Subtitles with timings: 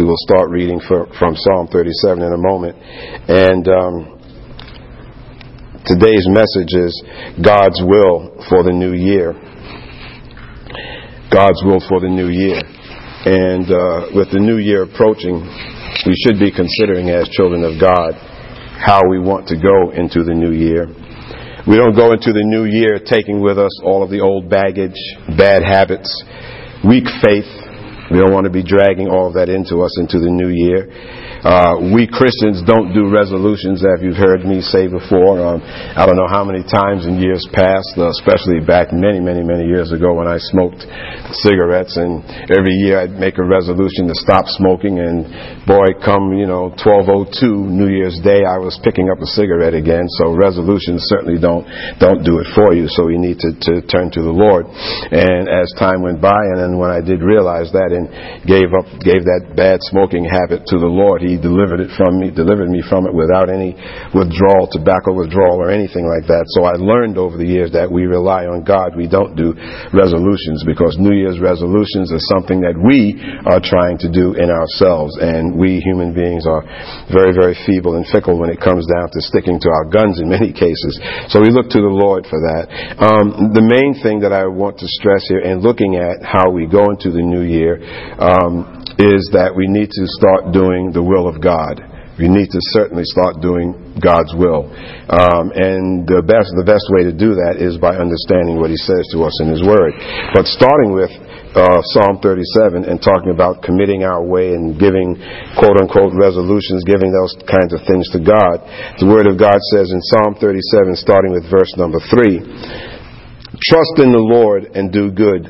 [0.00, 2.72] we will start reading for, from Psalm 37 in a moment.
[3.28, 3.92] And um,
[5.84, 7.04] today's message is
[7.44, 9.36] God's will for the new year.
[11.28, 12.64] God's will for the new year.
[13.28, 15.44] And uh, with the new year approaching,
[16.08, 18.16] we should be considering as children of God
[18.80, 20.88] how we want to go into the new year.
[21.68, 24.96] We don't go into the new year taking with us all of the old baggage,
[25.36, 26.08] bad habits,
[26.88, 27.59] weak faith.
[28.10, 30.90] We don't want to be dragging all of that into us into the new year.
[31.40, 35.40] Uh, we Christians don't do resolutions, as you've heard me say before.
[35.40, 39.40] Um, I don't know how many times in years past, uh, especially back many, many,
[39.40, 40.84] many years ago when I smoked
[41.40, 42.20] cigarettes, and
[42.52, 45.00] every year I'd make a resolution to stop smoking.
[45.00, 47.32] And boy, come you know 1202
[47.72, 50.04] New Year's Day, I was picking up a cigarette again.
[50.20, 51.64] So resolutions certainly don't
[51.96, 52.84] don't do it for you.
[52.92, 54.68] So we need to, to turn to the Lord.
[54.68, 58.12] And as time went by, and then when I did realize that and
[58.44, 62.18] gave up, gave that bad smoking habit to the Lord, He he delivered it from
[62.18, 63.78] me, delivered me from it without any
[64.10, 66.44] withdrawal, tobacco withdrawal, or anything like that.
[66.56, 68.98] So I learned over the years that we rely on God.
[68.98, 69.54] We don't do
[69.94, 75.14] resolutions because New Year's resolutions is something that we are trying to do in ourselves,
[75.20, 76.64] and we human beings are
[77.12, 80.26] very, very feeble and fickle when it comes down to sticking to our guns in
[80.28, 80.98] many cases.
[81.28, 82.70] So we look to the Lord for that.
[82.98, 86.66] Um, the main thing that I want to stress here, in looking at how we
[86.66, 87.78] go into the new year,
[88.18, 91.80] um, is that we need to start doing the will of God.
[92.20, 94.68] We need to certainly start doing God's will.
[95.08, 98.76] Um, and the best, the best way to do that is by understanding what He
[98.76, 99.96] says to us in His Word.
[100.36, 101.08] But starting with
[101.56, 105.16] uh, Psalm 37 and talking about committing our way and giving
[105.56, 108.68] quote unquote resolutions, giving those kinds of things to God,
[109.00, 112.36] the Word of God says in Psalm 37, starting with verse number 3,
[113.64, 115.48] Trust in the Lord and do good,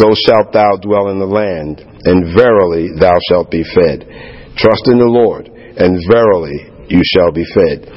[0.00, 4.08] so shalt thou dwell in the land and verily thou shalt be fed.
[4.56, 7.88] Trust in the Lord, and verily you shall be fed.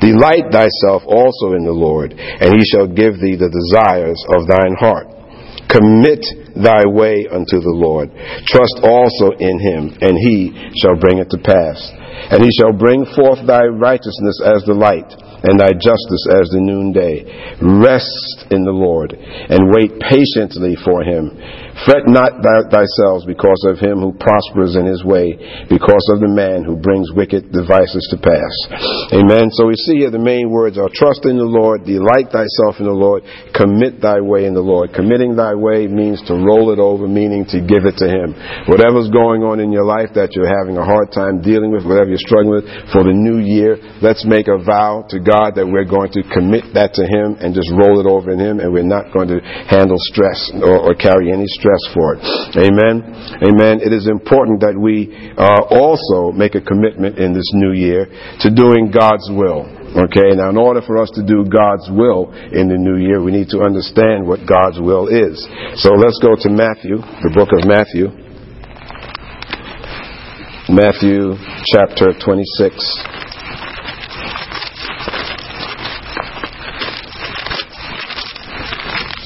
[0.00, 4.76] Delight thyself also in the Lord, and he shall give thee the desires of thine
[4.78, 5.08] heart.
[5.66, 6.22] Commit
[6.56, 8.10] thy way unto the Lord.
[8.46, 11.78] Trust also in him, and he shall bring it to pass.
[12.30, 15.10] And he shall bring forth thy righteousness as the light
[15.44, 17.20] and thy justice as the noonday.
[17.60, 21.36] Rest in the Lord and wait patiently for him.
[21.84, 25.36] Fret not thyself because of him who prospers in his way,
[25.68, 28.54] because of the man who brings wicked devices to pass.
[29.12, 29.52] Amen.
[29.52, 32.88] So we see here the main words are trust in the Lord, delight thyself in
[32.88, 34.96] the Lord, commit thy way in the Lord.
[34.96, 38.36] Committing thy way means to roll it over, meaning to give it to him.
[38.68, 42.12] Whatever's going on in your life that you're having a hard time dealing with, whatever
[42.12, 45.88] you're struggling with for the new year, let's make a vow to God that we're
[45.88, 48.86] going to commit that to him and just roll it over in him and we're
[48.86, 52.22] not going to handle stress or, or carry any stress for it.
[52.60, 53.02] Amen.
[53.42, 53.80] Amen.
[53.80, 58.06] It is important that we uh, also make a commitment in this new year
[58.44, 59.83] to doing God's will.
[59.94, 63.30] Okay, now in order for us to do God's will in the new year, we
[63.30, 65.38] need to understand what God's will is.
[65.78, 68.10] So let's go to Matthew, the book of Matthew.
[70.66, 71.38] Matthew
[71.70, 72.74] chapter 26.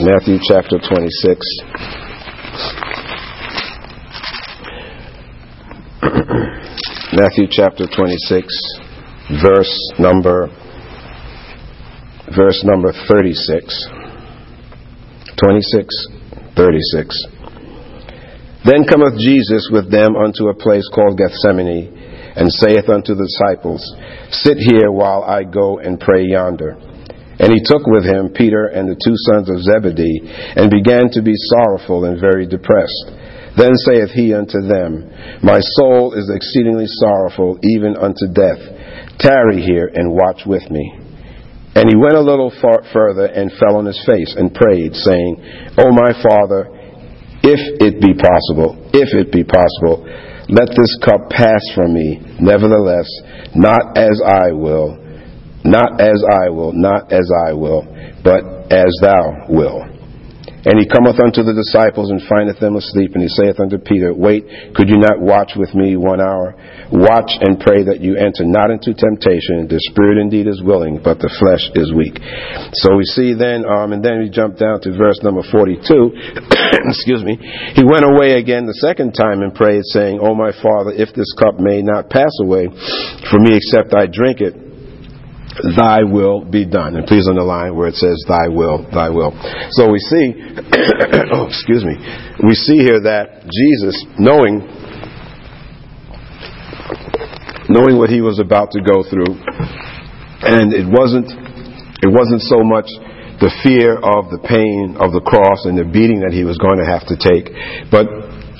[0.05, 1.49] Matthew chapter 26.
[7.17, 8.88] Matthew chapter 26,
[9.29, 10.49] verse number
[12.35, 13.89] verse number 36.
[15.37, 16.07] 26,
[16.57, 17.27] 36.
[18.65, 21.95] Then cometh Jesus with them unto a place called Gethsemane,
[22.35, 23.81] and saith unto the disciples,
[24.31, 26.77] Sit here while I go and pray yonder.
[27.39, 30.27] And he took with him Peter and the two sons of Zebedee,
[30.59, 33.15] and began to be sorrowful and very depressed.
[33.57, 35.07] Then saith he unto them,
[35.43, 38.78] My soul is exceedingly sorrowful, even unto death.
[39.19, 40.95] Tarry here and watch with me.
[41.75, 45.37] And he went a little far further and fell on his face and prayed, saying,
[45.79, 46.67] O my Father,
[47.43, 50.03] if it be possible, if it be possible,
[50.49, 52.19] let this cup pass from me.
[52.41, 53.07] Nevertheless,
[53.55, 54.97] not as I will,
[55.65, 57.83] not as I will, not as I will,
[58.25, 59.98] but as thou wilt.
[60.67, 63.15] And he cometh unto the disciples and findeth them asleep.
[63.15, 64.43] And he saith unto Peter, Wait,
[64.75, 66.59] could you not watch with me one hour?
[66.91, 69.71] Watch and pray that you enter not into temptation.
[69.71, 72.19] The spirit indeed is willing, but the flesh is weak.
[72.75, 75.79] So we see then, um, and then we jump down to verse number 42.
[76.91, 77.39] Excuse me.
[77.79, 81.31] He went away again the second time and prayed, saying, O my Father, if this
[81.39, 82.67] cup may not pass away
[83.31, 84.68] from me except I drink it,
[85.77, 86.97] thy will be done.
[86.97, 89.33] And please underline where it says thy will, thy will.
[89.73, 90.35] So we see,
[91.33, 91.97] oh, excuse me,
[92.47, 94.67] we see here that Jesus, knowing
[97.69, 99.29] knowing what he was about to go through.
[100.41, 102.89] And it wasn't, it wasn't so much
[103.39, 106.83] the fear of the pain of the cross and the beating that he was going
[106.83, 107.55] to have to take,
[107.87, 108.09] but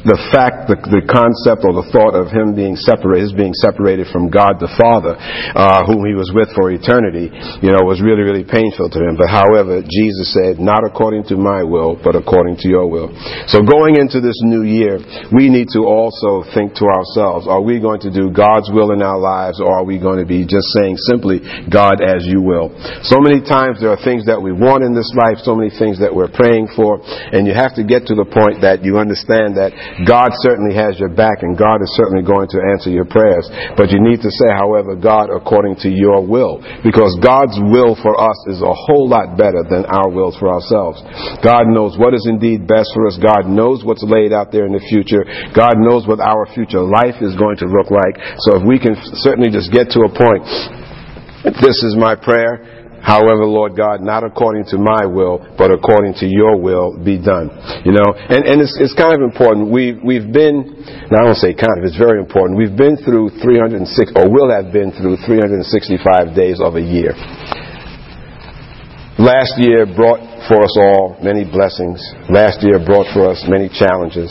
[0.07, 4.07] the fact, the, the concept or the thought of him being separated, his being separated
[4.15, 7.27] from God the Father, uh, whom he was with for eternity,
[7.59, 9.19] you know, was really, really painful to him.
[9.19, 13.11] But however, Jesus said, not according to my will, but according to your will.
[13.51, 15.03] So going into this new year,
[15.35, 19.03] we need to also think to ourselves, are we going to do God's will in
[19.03, 22.71] our lives or are we going to be just saying simply, God as you will?
[23.03, 25.99] So many times there are things that we want in this life, so many things
[25.99, 29.59] that we're praying for, and you have to get to the point that you understand
[29.59, 29.75] that
[30.07, 33.49] God certainly has your back and God is certainly going to answer your prayers.
[33.77, 36.61] But you need to say, however, God according to your will.
[36.85, 41.03] Because God's will for us is a whole lot better than our wills for ourselves.
[41.43, 43.19] God knows what is indeed best for us.
[43.19, 45.25] God knows what's laid out there in the future.
[45.55, 48.17] God knows what our future life is going to look like.
[48.47, 50.45] So if we can certainly just get to a point,
[51.63, 56.27] this is my prayer However, Lord God, not according to my will, but according to
[56.27, 57.49] your will be done.
[57.85, 59.71] You know, and, and it's, it's kind of important.
[59.71, 62.59] We, we've been, now I don't say kind of, it's very important.
[62.59, 67.15] We've been through 306, or will have been through 365 days of a year.
[69.19, 71.99] Last year brought for us all many blessings.
[72.31, 74.31] Last year brought for us many challenges.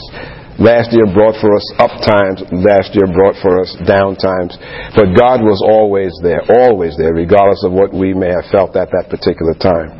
[0.58, 2.42] Last year brought for us up times.
[2.50, 4.58] Last year brought for us down times.
[4.98, 8.90] But God was always there, always there, regardless of what we may have felt at
[8.90, 9.94] that particular time.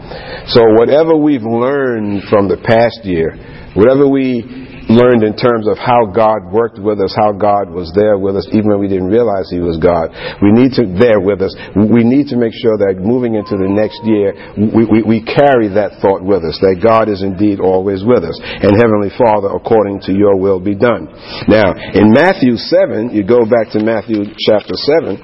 [0.50, 3.38] So whatever we've learned from the past year,
[3.78, 8.16] whatever we learned in terms of how God worked with us, how God was there
[8.16, 10.10] with us, even when we didn't realize He was God.
[10.40, 13.68] We need to, there with us, we need to make sure that moving into the
[13.68, 18.02] next year, we, we, we carry that thought with us, that God is indeed always
[18.02, 18.36] with us.
[18.40, 21.12] And Heavenly Father, according to your will be done.
[21.46, 25.20] Now, in Matthew 7, you go back to Matthew chapter 7,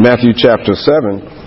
[0.00, 1.37] Matthew chapter 7,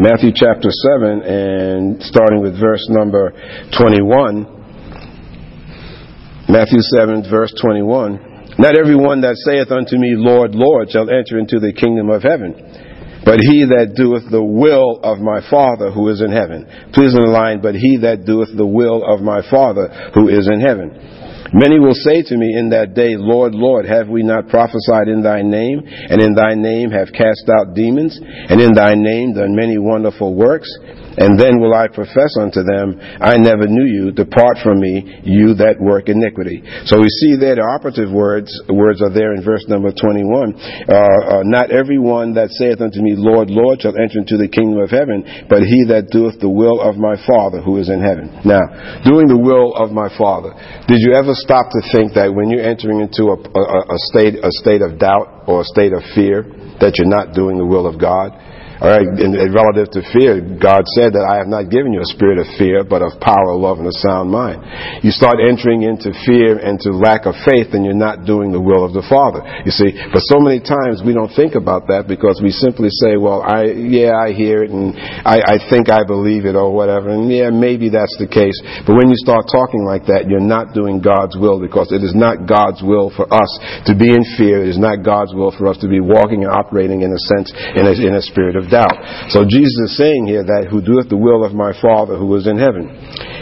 [0.00, 3.34] Matthew chapter 7 and starting with verse number
[3.76, 4.46] 21.
[6.48, 8.54] Matthew 7 verse 21.
[8.62, 12.54] Not everyone that saith unto me, Lord, Lord, shall enter into the kingdom of heaven,
[13.26, 16.62] but he that doeth the will of my Father who is in heaven.
[16.94, 20.94] Please underline, but he that doeth the will of my Father who is in heaven.
[21.52, 25.22] Many will say to me in that day, Lord, Lord, have we not prophesied in
[25.22, 29.56] thy name, and in thy name have cast out demons, and in thy name done
[29.56, 30.68] many wonderful works?
[31.18, 35.58] And then will I profess unto them, I never knew you, depart from me, you
[35.58, 36.62] that work iniquity.
[36.86, 40.54] So we see there the operative words, words are there in verse number 21.
[40.86, 44.78] Uh, uh, not everyone that saith unto me, Lord, Lord, shall enter into the kingdom
[44.78, 48.30] of heaven, but he that doeth the will of my Father who is in heaven.
[48.46, 48.62] Now,
[49.02, 50.54] doing the will of my Father.
[50.86, 54.38] Did you ever stop to think that when you're entering into a, a, a state,
[54.38, 56.46] a state of doubt or a state of fear,
[56.78, 58.30] that you're not doing the will of God?
[58.78, 62.10] All right, and, relative to fear, God said that I have not given you a
[62.14, 64.62] spirit of fear, but of power, love, and a sound mind.
[65.02, 68.62] You start entering into fear and to lack of faith, and you're not doing the
[68.62, 69.42] will of the Father.
[69.66, 73.18] You see, but so many times we don't think about that because we simply say,
[73.18, 74.94] well, I, yeah, I hear it, and
[75.26, 78.54] I, I think I believe it, or whatever, and yeah, maybe that's the case.
[78.86, 82.14] But when you start talking like that, you're not doing God's will because it is
[82.14, 83.50] not God's will for us
[83.90, 84.62] to be in fear.
[84.62, 87.50] It is not God's will for us to be walking and operating in a sense
[87.74, 89.32] in a, in a spirit of doubt.
[89.32, 92.46] So Jesus is saying here that who doeth the will of my Father who is
[92.46, 92.92] in heaven.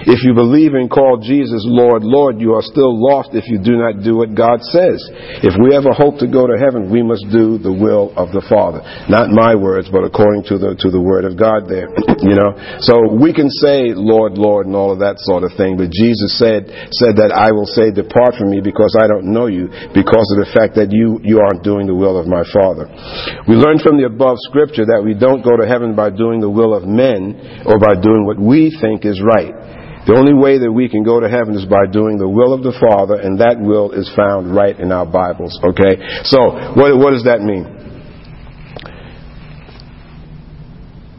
[0.06, 3.74] If you believe and call Jesus Lord, Lord, you are still lost if you do
[3.74, 5.02] not do what God says.
[5.42, 8.46] If we ever hope to go to heaven, we must do the will of the
[8.46, 8.86] Father.
[9.10, 11.90] Not my words, but according to the, to the word of God there.
[12.22, 12.54] you know?
[12.86, 16.38] So we can say Lord, Lord, and all of that sort of thing, but Jesus
[16.38, 20.30] said, said that I will say, depart from me because I don't know you because
[20.38, 22.86] of the fact that you, you aren't doing the will of my Father.
[23.50, 26.50] We learn from the above scripture that we don't go to heaven by doing the
[26.50, 29.52] will of men or by doing what we think is right.
[30.06, 32.62] The only way that we can go to heaven is by doing the will of
[32.62, 35.58] the Father, and that will is found right in our Bibles.
[35.58, 35.98] Okay?
[36.22, 37.66] So, what, what does that mean?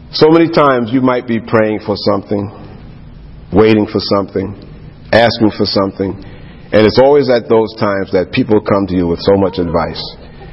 [0.08, 2.48] So many times you might be praying for something,
[3.52, 4.56] waiting for something,
[5.12, 6.16] asking for something,
[6.72, 10.00] and it's always at those times that people come to you with so much advice.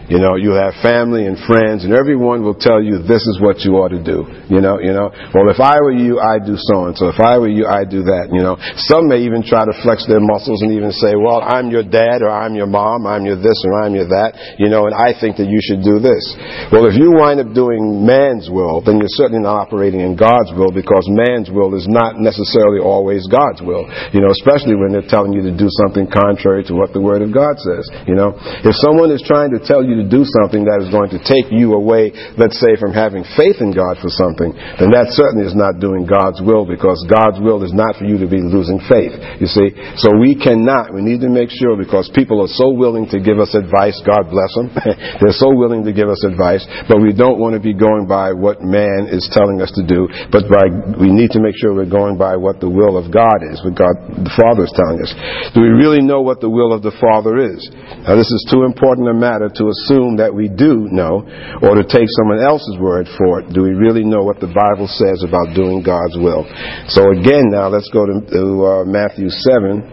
[0.06, 3.66] You know, you have family and friends, and everyone will tell you this is what
[3.66, 4.30] you ought to do.
[4.54, 5.10] You know, you know.
[5.34, 7.10] Well, if I were you, I'd do so and so.
[7.10, 8.30] If I were you, I'd do that.
[8.30, 11.74] You know, some may even try to flex their muscles and even say, "Well, I'm
[11.74, 14.86] your dad, or I'm your mom, I'm your this, or I'm your that." You know,
[14.86, 16.22] and I think that you should do this.
[16.70, 20.54] Well, if you wind up doing man's will, then you're certainly not operating in God's
[20.54, 23.90] will because man's will is not necessarily always God's will.
[24.14, 27.26] You know, especially when they're telling you to do something contrary to what the Word
[27.26, 27.90] of God says.
[28.06, 31.12] You know, if someone is trying to tell you to do something that is going
[31.16, 35.14] to take you away, let's say, from having faith in God for something, then that
[35.16, 38.42] certainly is not doing God's will because God's will is not for you to be
[38.42, 39.16] losing faith.
[39.40, 39.76] You see?
[40.00, 43.40] So we cannot, we need to make sure because people are so willing to give
[43.40, 44.72] us advice, God bless them.
[45.22, 48.34] They're so willing to give us advice, but we don't want to be going by
[48.34, 50.68] what man is telling us to do, but by,
[51.00, 53.76] we need to make sure we're going by what the will of God is, what
[53.76, 55.12] God, the Father is telling us.
[55.54, 57.62] Do we really know what the will of the Father is?
[58.06, 61.22] Now this is too important a matter to assume that we do know
[61.62, 63.54] or to take someone else's word for it.
[63.54, 66.50] Do we really know what the Bible says about doing God's will?
[66.90, 69.86] So again, now let's go to, to uh, Matthew 7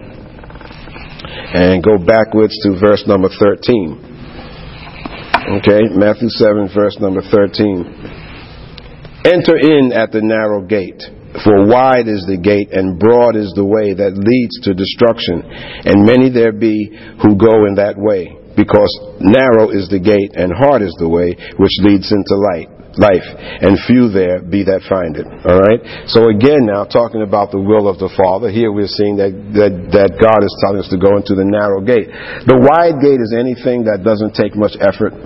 [1.53, 5.61] and go backwards to verse number 13.
[5.61, 8.33] Okay, Matthew 7, verse number 13.
[9.25, 11.01] Enter in at the narrow gate.
[11.45, 16.05] For wide is the gate and broad is the way that leads to destruction, and
[16.05, 20.83] many there be who go in that way because narrow is the gate and hard
[20.83, 22.69] is the way which leads into light
[22.99, 25.25] life and few there be that find it.
[25.25, 25.81] All right?
[26.13, 29.73] So again now talking about the will of the father here we're seeing that, that
[29.97, 32.13] that god is telling us to go into the narrow gate.
[32.45, 35.17] The wide gate is anything that doesn't take much effort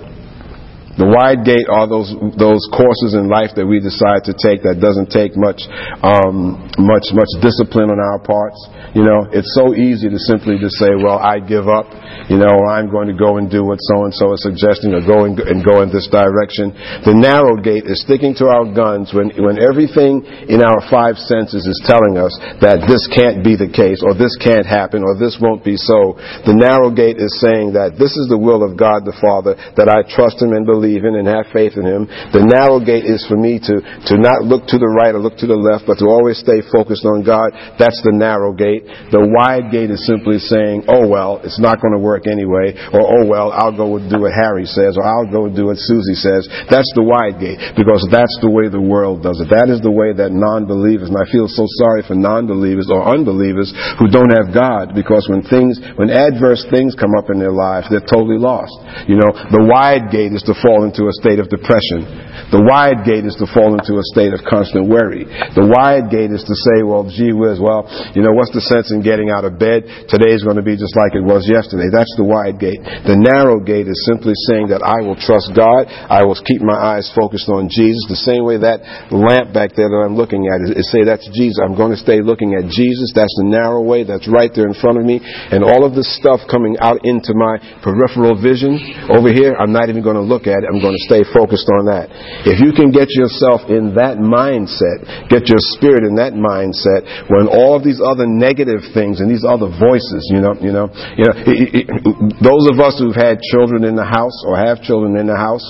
[0.97, 2.09] the wide gate are those
[2.41, 5.61] those courses in life that we decide to take that doesn't take much
[6.01, 8.57] um, much much discipline on our parts.
[8.97, 11.85] You know, it's so easy to simply just say, "Well, I give up,"
[12.33, 15.05] you know, "I'm going to go and do what so and so is suggesting," or
[15.05, 16.73] go and, and go in this direction.
[17.05, 21.61] The narrow gate is sticking to our guns when when everything in our five senses
[21.61, 22.33] is telling us
[22.65, 26.17] that this can't be the case, or this can't happen, or this won't be so.
[26.49, 29.85] The narrow gate is saying that this is the will of God the Father that
[29.85, 32.07] I trust Him and believe believe in and have faith in Him.
[32.31, 33.75] The narrow gate is for me to,
[34.07, 36.63] to not look to the right or look to the left, but to always stay
[36.71, 37.51] focused on God.
[37.75, 38.87] That's the narrow gate.
[39.11, 43.03] The wide gate is simply saying, oh well, it's not going to work anyway, or
[43.03, 45.75] oh well, I'll go and do what Harry says, or I'll go and do what
[45.75, 46.47] Susie says.
[46.71, 49.51] That's the wide gate, because that's the way the world does it.
[49.51, 53.75] That is the way that non-believers, and I feel so sorry for non-believers or unbelievers
[53.99, 57.91] who don't have God, because when things, when adverse things come up in their lives,
[57.91, 58.71] they're totally lost.
[59.09, 62.05] You know, the wide gate is to fall fall into a state of depression.
[62.53, 65.25] The wide gate is to fall into a state of constant worry.
[65.25, 68.93] The wide gate is to say, well, gee whiz, well, you know, what's the sense
[68.93, 69.89] in getting out of bed?
[70.05, 71.89] Today's going to be just like it was yesterday.
[71.89, 72.77] That's the wide gate.
[73.09, 75.89] The narrow gate is simply saying that I will trust God.
[75.89, 78.05] I will keep my eyes focused on Jesus.
[78.05, 81.25] The same way that lamp back there that I'm looking at is, is say that's
[81.33, 81.57] Jesus.
[81.57, 83.17] I'm going to stay looking at Jesus.
[83.17, 84.05] That's the narrow way.
[84.05, 85.17] That's right there in front of me.
[85.25, 88.77] And all of this stuff coming out into my peripheral vision
[89.09, 90.69] over here, I'm not even going to look at it.
[90.71, 92.09] I'm going to stay focused on that.
[92.47, 97.49] If you can get yourself in that mindset, get your spirit in that mindset, when
[97.49, 100.87] all of these other negative things and these other voices, you know, you know,
[101.17, 101.85] you know, it, it,
[102.41, 105.65] those of us who've had children in the house or have children in the house,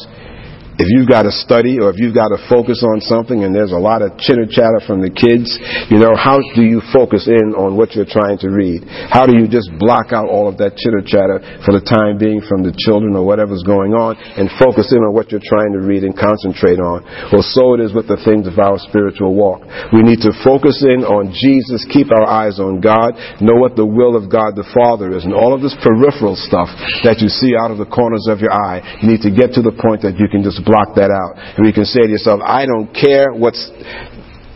[0.78, 3.74] if you've got to study or if you've got to focus on something and there's
[3.74, 5.50] a lot of chitter chatter from the kids,
[5.90, 8.86] you know, how do you focus in on what you're trying to read?
[9.10, 12.46] How do you just block out all of that chitter chatter for the time being
[12.46, 15.82] from the children or whatever's going on and focus in on what you're trying to
[15.82, 17.02] read and concentrate on?
[17.34, 19.66] Well, so it is with the things of our spiritual walk.
[19.90, 23.88] We need to focus in on Jesus, keep our eyes on God, know what the
[23.88, 26.70] will of God the Father is, and all of this peripheral stuff
[27.02, 29.66] that you see out of the corners of your eye, you need to get to
[29.66, 31.40] the point that you can just block that out.
[31.58, 33.72] And you can say to yourself, I don't care what's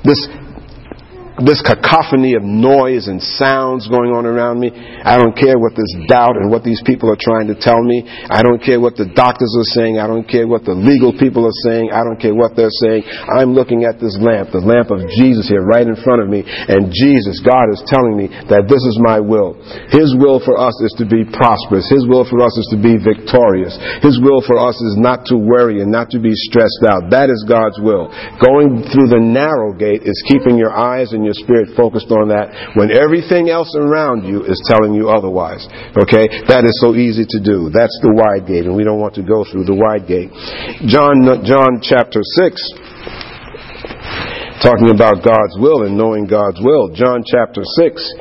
[0.03, 0.19] this
[1.47, 4.69] this cacophony of noise and sounds going on around me.
[4.73, 8.03] I don't care what this doubt and what these people are trying to tell me.
[8.05, 9.95] I don't care what the doctors are saying.
[9.97, 11.95] I don't care what the legal people are saying.
[11.95, 13.07] I don't care what they're saying.
[13.31, 16.43] I'm looking at this lamp, the lamp of Jesus here right in front of me.
[16.43, 19.55] And Jesus, God is telling me that this is my will.
[19.87, 21.87] His will for us is to be prosperous.
[21.87, 23.79] His will for us is to be victorious.
[24.03, 27.07] His will for us is not to worry and not to be stressed out.
[27.15, 28.11] That is God's will.
[28.43, 32.27] Going through the narrow gate is keeping your eyes and and your spirit focused on
[32.27, 35.63] that when everything else around you is telling you otherwise.
[35.95, 36.27] Okay?
[36.51, 37.71] That is so easy to do.
[37.71, 40.27] That's the wide gate, and we don't want to go through the wide gate.
[40.91, 42.59] John, John chapter 6
[44.59, 46.93] talking about God's will and knowing God's will.
[46.93, 48.13] John chapter 6,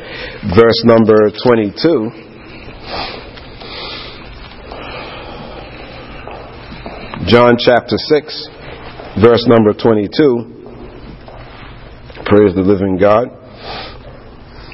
[0.56, 2.30] verse number 22.
[7.28, 8.48] John chapter 6,
[9.20, 10.59] verse number 22.
[12.30, 13.26] Praise the living God.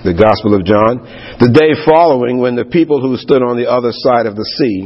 [0.04, 1.00] The Gospel of John.
[1.40, 4.84] The day following, when the people who stood on the other side of the sea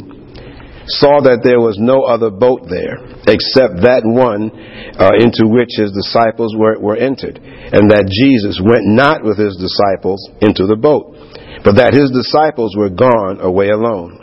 [1.03, 4.55] saw that there was no other boat there except that one
[5.03, 9.59] uh, into which his disciples were, were entered, and that Jesus went not with his
[9.59, 11.19] disciples into the boat,
[11.67, 14.20] but that his disciples were gone away alone.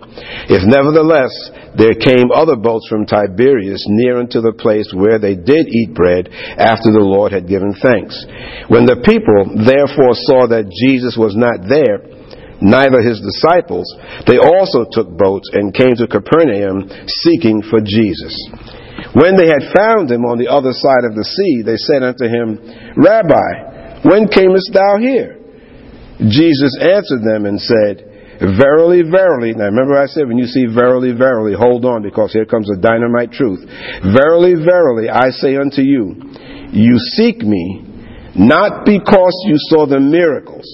[0.49, 1.31] If nevertheless
[1.77, 6.29] there came other boats from Tiberias near unto the place where they did eat bread
[6.57, 8.17] after the Lord had given thanks.
[8.67, 12.01] When the people therefore saw that Jesus was not there,
[12.61, 13.85] neither his disciples,
[14.25, 16.89] they also took boats and came to Capernaum
[17.21, 18.33] seeking for Jesus.
[19.13, 22.25] When they had found him on the other side of the sea, they said unto
[22.25, 22.57] him,
[22.97, 25.37] Rabbi, when camest thou here?
[26.17, 28.06] Jesus answered them and said,
[28.39, 29.53] Verily, verily.
[29.53, 32.79] Now remember I said when you see verily, verily, hold on because here comes a
[32.79, 33.65] dynamite truth.
[34.01, 36.15] Verily, verily, I say unto you,
[36.71, 37.83] you seek me
[38.35, 40.65] not because you saw the miracles.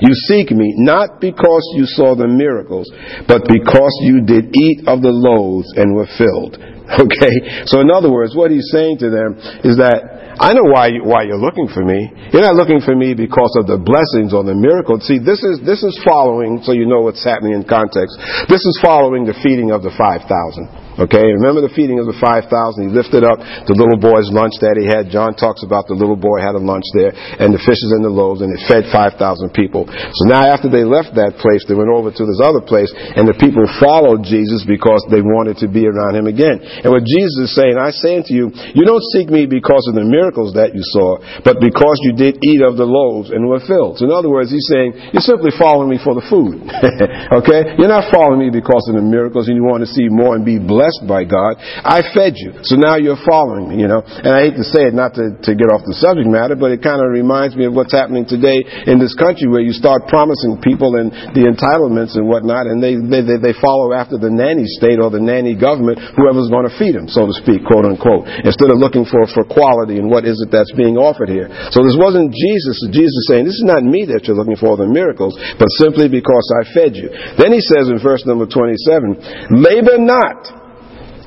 [0.00, 2.90] You seek me not because you saw the miracles,
[3.26, 6.58] but because you did eat of the loaves and were filled.
[7.00, 7.64] Okay?
[7.64, 11.00] So in other words, what he's saying to them is that I know why, you,
[11.00, 12.10] why you're looking for me.
[12.32, 15.06] You're not looking for me because of the blessings or the miracles.
[15.06, 18.18] See, this is, this is following, so you know what's happening in context.
[18.50, 20.83] This is following the feeding of the 5,000.
[20.94, 22.46] Okay, remember the feeding of the 5,000?
[22.78, 25.10] He lifted up the little boy's lunch that he had.
[25.10, 28.14] John talks about the little boy had a lunch there, and the fishes and the
[28.14, 29.18] loaves, and it fed 5,000
[29.50, 29.90] people.
[29.90, 33.26] So now after they left that place, they went over to this other place, and
[33.26, 36.62] the people followed Jesus because they wanted to be around him again.
[36.62, 39.98] And what Jesus is saying, I say unto you, you don't seek me because of
[39.98, 43.62] the miracles that you saw, but because you did eat of the loaves and were
[43.66, 43.98] filled.
[43.98, 46.62] So in other words, he's saying, you're simply following me for the food.
[47.42, 47.74] okay?
[47.82, 50.46] You're not following me because of the miracles and you want to see more and
[50.46, 51.56] be blessed blessed by God.
[51.80, 52.60] I fed you.
[52.68, 54.04] So now you're following me, you know.
[54.04, 56.76] And I hate to say it, not to, to get off the subject matter, but
[56.76, 60.04] it kind of reminds me of what's happening today in this country where you start
[60.12, 64.28] promising people and the entitlements and whatnot, and they, they, they, they follow after the
[64.28, 67.88] nanny state or the nanny government, whoever's going to feed them, so to speak, quote
[67.88, 71.48] unquote, instead of looking for, for quality and what is it that's being offered here.
[71.72, 72.84] So this wasn't Jesus.
[72.92, 76.44] Jesus saying, this is not me that you're looking for the miracles, but simply because
[76.60, 77.08] I fed you.
[77.40, 80.63] Then he says in verse number 27, labor not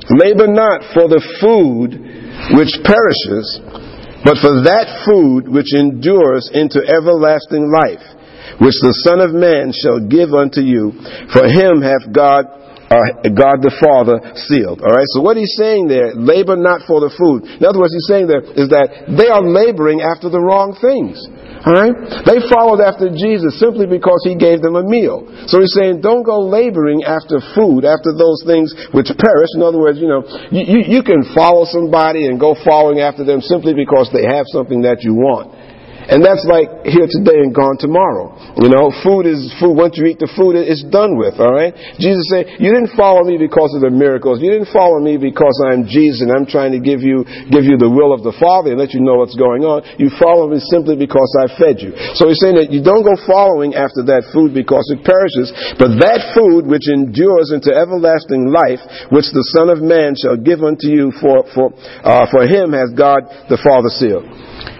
[0.08, 1.92] Labor not for the food
[2.56, 3.46] which perishes,
[4.24, 8.04] but for that food which endures into everlasting life,
[8.60, 10.96] which the Son of Man shall give unto you.
[11.32, 14.16] For him hath God uh, God the Father
[14.48, 14.80] sealed.
[14.80, 15.04] All right.
[15.12, 17.44] So what he's saying there, labor not for the food.
[17.44, 21.20] In other words, he's saying there is that they are laboring after the wrong things.
[21.66, 22.22] Alright?
[22.26, 25.26] They followed after Jesus simply because he gave them a meal.
[25.50, 29.50] So he's saying, don't go laboring after food, after those things which perish.
[29.54, 33.24] In other words, you know, you, you, you can follow somebody and go following after
[33.24, 35.50] them simply because they have something that you want.
[36.08, 38.32] And that's like here today and gone tomorrow.
[38.56, 39.76] You know, food is food.
[39.76, 41.76] Once you eat the food, it's done with, alright?
[42.00, 44.40] Jesus said, you didn't follow me because of the miracles.
[44.40, 47.76] You didn't follow me because I'm Jesus and I'm trying to give you, give you
[47.76, 49.84] the will of the Father and let you know what's going on.
[50.00, 51.92] You follow me simply because I fed you.
[52.16, 56.00] So he's saying that you don't go following after that food because it perishes, but
[56.00, 58.80] that food which endures into everlasting life,
[59.12, 62.96] which the Son of Man shall give unto you for, for, uh, for him has
[62.96, 64.24] God the Father sealed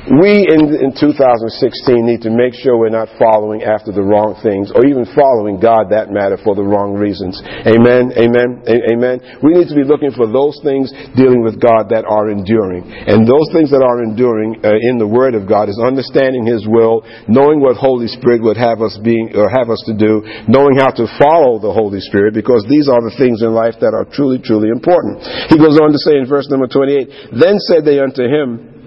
[0.08, 1.52] we in, in 2016
[2.00, 5.92] need to make sure we're not following after the wrong things or even following God
[5.92, 7.36] that matter for the wrong reasons.
[7.68, 8.16] Amen.
[8.16, 8.64] Amen.
[8.64, 9.20] A- amen.
[9.44, 12.88] We need to be looking for those things dealing with God that are enduring.
[12.88, 16.64] And those things that are enduring uh, in the Word of God is understanding His
[16.64, 20.80] will, knowing what Holy Spirit would have us being or have us to do, knowing
[20.80, 24.08] how to follow the Holy Spirit because these are the things in life that are
[24.08, 25.20] truly, truly important.
[25.52, 28.77] He goes on to say in verse number 28, Then said they unto him,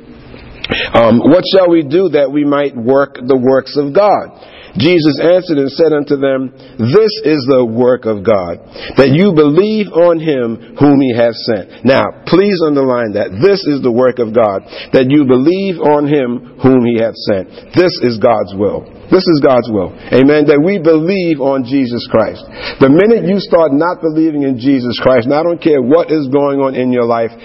[0.93, 4.31] um, what shall we do that we might work the works of God?
[4.79, 8.63] Jesus answered and said unto them, This is the work of God,
[8.95, 11.83] that you believe on him whom he has sent.
[11.83, 13.35] Now, please underline that.
[13.43, 14.63] This is the work of God,
[14.95, 17.75] that you believe on him whom he hath sent.
[17.75, 18.87] This is God's will.
[19.11, 19.91] This is God's will.
[20.15, 20.47] Amen.
[20.47, 22.47] That we believe on Jesus Christ.
[22.79, 26.31] The minute you start not believing in Jesus Christ, and I don't care what is
[26.31, 27.35] going on in your life,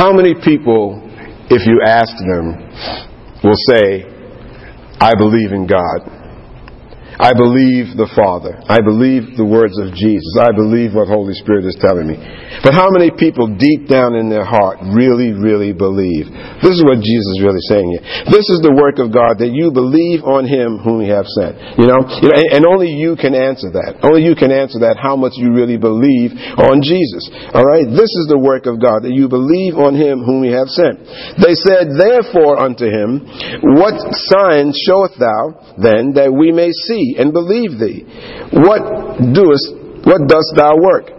[0.00, 0.96] how many people,
[1.50, 2.56] if you ask them,
[3.44, 4.08] will say,
[4.98, 6.19] I believe in God?
[7.20, 8.56] I believe the Father.
[8.64, 10.40] I believe the words of Jesus.
[10.40, 12.16] I believe what Holy Spirit is telling me.
[12.64, 16.32] But how many people deep down in their heart really, really believe?
[16.64, 18.04] This is what Jesus is really saying here.
[18.32, 21.60] This is the work of God that you believe on Him whom He have sent.
[21.76, 24.00] You know, and only you can answer that.
[24.00, 27.28] Only you can answer that how much you really believe on Jesus.
[27.52, 27.84] All right?
[27.84, 31.04] This is the work of God that you believe on Him whom He have sent.
[31.36, 33.28] They said, therefore unto Him,
[33.76, 34.00] What
[34.32, 38.04] sign showeth thou then that we may see and believe thee?
[38.52, 41.10] What doest, what dost thou work?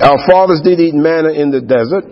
[0.00, 2.06] Our fathers did eat manna in the desert,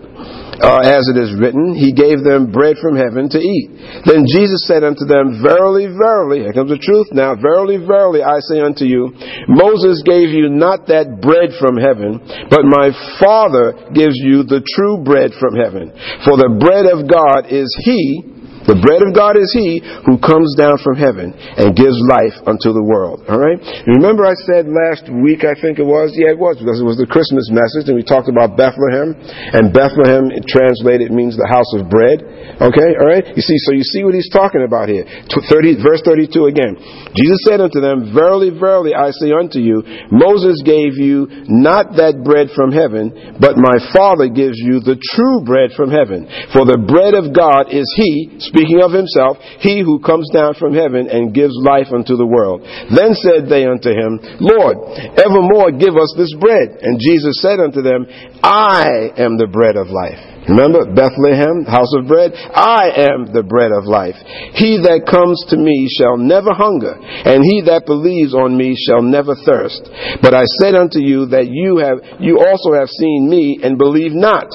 [0.58, 4.02] uh, as it is written, He gave them bread from heaven to eat.
[4.08, 8.40] Then Jesus said unto them, Verily, verily, here comes the truth now, verily, verily, I
[8.42, 9.12] say unto you,
[9.46, 12.18] Moses gave you not that bread from heaven,
[12.50, 15.92] but my Father gives you the true bread from heaven.
[16.24, 18.35] For the bread of God is He
[18.66, 22.74] the bread of God is He who comes down from heaven and gives life unto
[22.74, 23.22] the world.
[23.30, 23.58] All right?
[23.86, 26.14] Remember I said last week, I think it was?
[26.18, 29.14] Yeah, it was, because it was the Christmas message, and we talked about Bethlehem.
[29.54, 32.22] And Bethlehem, translated, means the house of bread.
[32.58, 32.90] Okay?
[32.98, 33.24] All right?
[33.34, 35.06] You see, so you see what he's talking about here.
[35.30, 36.74] 30, verse 32 again.
[37.14, 42.22] Jesus said unto them, Verily, verily, I say unto you, Moses gave you not that
[42.26, 46.26] bread from heaven, but my Father gives you the true bread from heaven.
[46.50, 50.72] For the bread of God is He, speaking of himself, he who comes down from
[50.72, 52.64] heaven and gives life unto the world.
[52.88, 56.80] Then said they unto him, Lord, evermore give us this bread.
[56.80, 58.08] And Jesus said unto them,
[58.40, 60.36] I am the bread of life.
[60.48, 62.30] Remember Bethlehem, house of bread?
[62.32, 64.14] I am the bread of life.
[64.54, 69.02] He that comes to me shall never hunger, and he that believes on me shall
[69.02, 69.82] never thirst.
[70.22, 74.14] But I said unto you that you have, you also have seen me and believe
[74.14, 74.46] not.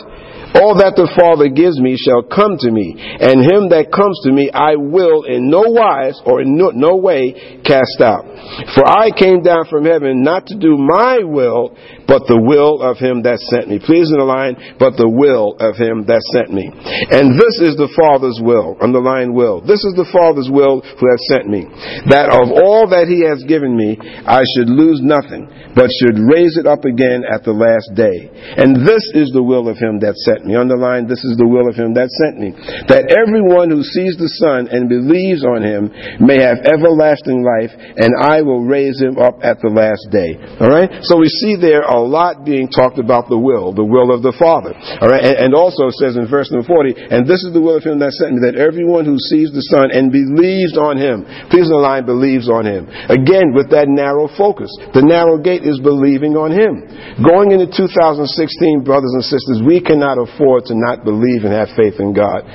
[0.55, 4.31] All that the Father gives me shall come to me, and him that comes to
[4.31, 8.27] me I will in no wise or in no, no way cast out.
[8.75, 11.71] For I came down from heaven not to do my will,
[12.03, 13.79] but the will of him that sent me.
[13.79, 16.67] Please underline, but the will of him that sent me.
[16.67, 18.75] And this is the Father's will.
[18.83, 19.63] Underline will.
[19.63, 21.63] This is the Father's will who has sent me.
[22.11, 23.95] That of all that he has given me,
[24.27, 28.27] I should lose nothing, but should raise it up again at the last day.
[28.59, 30.55] And this is the will of him that sent me.
[30.55, 32.55] Underline, this is the will of him that sent me.
[32.87, 38.15] That everyone who sees the Son and believes on him may have everlasting life, and
[38.17, 40.39] I will raise him up at the last day.
[40.59, 41.03] Alright?
[41.03, 44.33] So we see there a lot being talked about the will, the will of the
[44.37, 44.71] Father.
[44.73, 47.77] All right, and, and also says in verse number 40, and this is the will
[47.77, 51.27] of him that sent me, that everyone who sees the Son and believes on him,
[51.51, 52.87] please the line, believes on him.
[53.11, 54.71] Again, with that narrow focus.
[54.93, 56.87] The narrow gate is believing on him.
[57.19, 61.99] Going into 2016, brothers and sisters, we cannot afford to not believe and have faith
[61.99, 62.45] in God.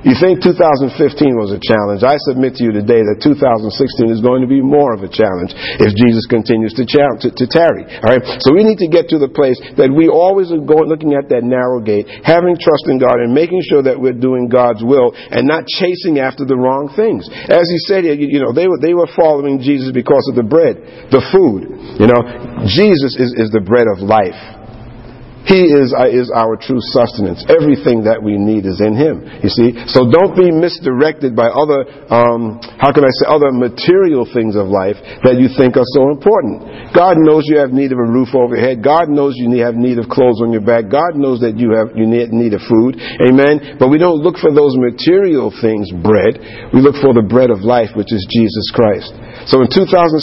[0.00, 0.96] You think 2015
[1.36, 2.00] was a challenge.
[2.00, 5.52] I submit to you today that 2016 is going to be more of a challenge
[5.52, 7.84] if Jesus continues to, to, to tarry.
[8.00, 8.24] All right?
[8.40, 11.28] So we need to get to the place that we always are going, looking at
[11.28, 15.12] that narrow gate, having trust in God, and making sure that we're doing God's will
[15.12, 17.28] and not chasing after the wrong things.
[17.28, 20.48] As he said, you, you know, they were, they were following Jesus because of the
[20.48, 20.80] bread,
[21.12, 21.68] the food.
[22.00, 22.24] You know,
[22.72, 24.59] Jesus is, is the bread of life.
[25.48, 27.42] He is, uh, is our true sustenance.
[27.48, 29.24] Everything that we need is in Him.
[29.40, 29.72] You see?
[29.88, 34.68] So don't be misdirected by other, um, how can I say, other material things of
[34.68, 36.92] life that you think are so important.
[36.92, 38.84] God knows you have need of a roof over your head.
[38.84, 40.92] God knows you have need of clothes on your back.
[40.92, 43.00] God knows that you have, you need, need of food.
[43.00, 43.80] Amen?
[43.80, 46.36] But we don't look for those material things, bread.
[46.72, 49.12] We look for the bread of life, which is Jesus Christ.
[49.48, 50.20] So in 2016,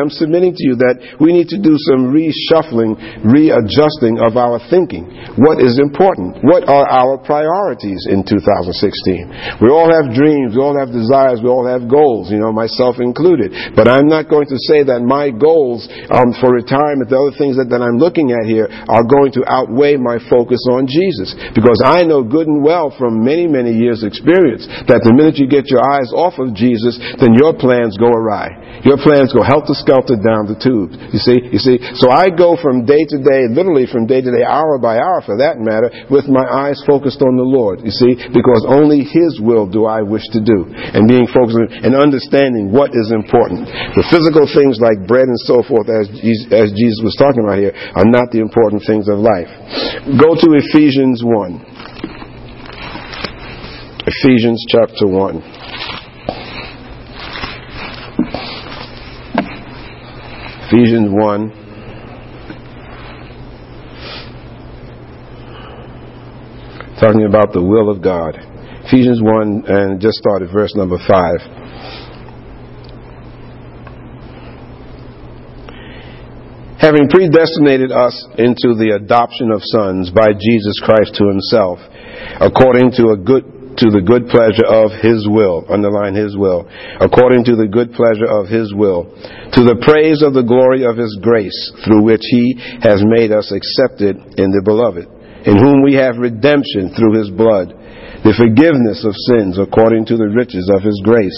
[0.00, 5.10] I'm submitting to you that we need to do some reshuffling, readjusting of our thinking.
[5.40, 6.42] What is important?
[6.42, 9.60] What are our priorities in 2016?
[9.62, 13.00] We all have dreams, we all have desires, we all have goals, you know, myself
[13.00, 13.74] included.
[13.74, 17.56] But I'm not going to say that my goals um, for retirement, the other things
[17.56, 21.32] that, that I'm looking at here, are going to outweigh my focus on Jesus.
[21.56, 25.48] Because I know good and well from many, many years' experience that the minute you
[25.48, 28.64] get your eyes off of Jesus, then your plans go awry.
[28.84, 30.92] Your plans go helter skelter down the tubes.
[31.08, 31.80] You see, you see.
[31.96, 35.24] So I go from day to day, literally from day to day, hour by hour
[35.24, 37.80] for that matter, with my eyes focused on the Lord.
[37.82, 41.68] You see, because only His will do I wish to do, and being focused on,
[41.82, 43.66] and understanding what is important.
[43.96, 47.58] The physical things like bread and so forth, as Jesus, as Jesus was talking about
[47.58, 49.50] here, are not the important things of life.
[50.20, 51.64] Go to Ephesians one.
[54.06, 55.42] Ephesians chapter 1.
[60.68, 61.63] Ephesians 1.
[67.00, 68.38] Talking about the will of God.
[68.86, 71.64] Ephesians 1, and just started verse number 5.
[76.84, 81.80] having predestinated us into the adoption of sons by Jesus Christ to himself,
[82.44, 83.48] according to a good
[83.80, 86.68] to the good pleasure of his will, underline his will,
[87.00, 89.10] according to the good pleasure of his will,
[89.50, 92.54] to the praise of the glory of his grace, through which he
[92.86, 95.08] has made us accepted in the beloved,
[95.46, 97.72] in whom we have redemption through his blood
[98.24, 101.36] the forgiveness of sins according to the riches of his grace,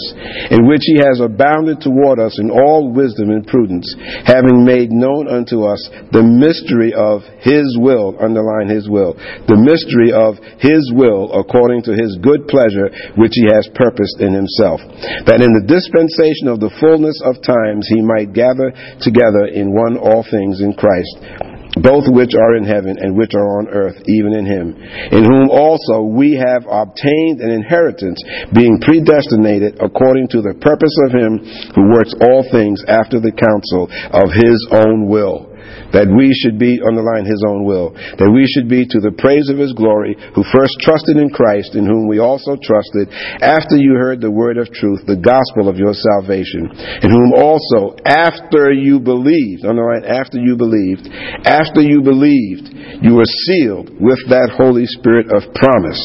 [0.55, 3.91] in which he has abounded toward us in all wisdom and prudence,
[4.23, 5.83] having made known unto us
[6.15, 9.19] the mystery of his will, underline his will,
[9.51, 12.87] the mystery of his will according to his good pleasure
[13.19, 14.79] which he has purposed in himself,
[15.27, 18.71] that in the dispensation of the fullness of times he might gather
[19.03, 23.59] together in one all things in Christ both which are in heaven and which are
[23.59, 24.75] on earth, even in him,
[25.11, 28.21] in whom also we have obtained an inheritance,
[28.53, 31.39] being predestinated according to the purpose of him
[31.75, 35.56] who works all things after the counsel of his own will
[35.93, 39.47] that we should be, underline his own will, that we should be to the praise
[39.47, 43.07] of his glory, who first trusted in Christ, in whom we also trusted,
[43.39, 46.67] after you heard the word of truth, the gospel of your salvation,
[47.03, 51.07] in whom also, after you believed, underline, after you believed,
[51.47, 52.67] after you believed,
[52.99, 55.99] you were sealed with that Holy Spirit of promise,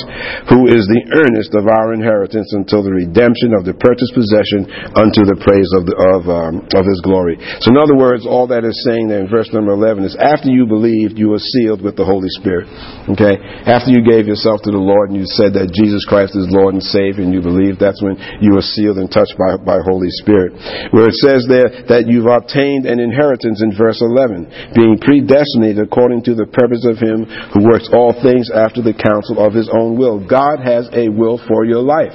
[0.46, 5.24] who is the earnest of our inheritance until the redemption of the purchased possession unto
[5.26, 7.40] the praise of, the, of, um, of his glory.
[7.64, 10.48] So in other words, all that is saying there in verse number 11 is after
[10.48, 12.68] you believed, you were sealed with the Holy Spirit.
[13.08, 13.40] Okay?
[13.66, 16.76] After you gave yourself to the Lord and you said that Jesus Christ is Lord
[16.76, 20.10] and Savior and you believed, that's when you were sealed and touched by, by Holy
[20.22, 20.54] Spirit.
[20.92, 26.22] Where it says there that you've obtained an inheritance in verse 11, being predestinated according
[26.28, 29.98] to the purpose of Him who works all things after the counsel of His own
[29.98, 30.20] will.
[30.20, 32.14] God has a will for your life.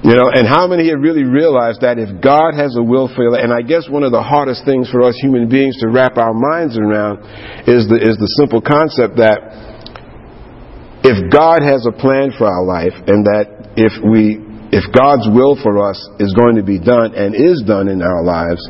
[0.00, 3.20] You know, and how many have really realized that if God has a will for
[3.20, 6.16] you, and I guess one of the hardest things for us human beings to wrap
[6.16, 7.20] our minds around
[7.68, 9.44] is the, is the simple concept that
[11.04, 14.40] if God has a plan for our life and that if we,
[14.72, 18.24] if God's will for us is going to be done and is done in our
[18.24, 18.64] lives,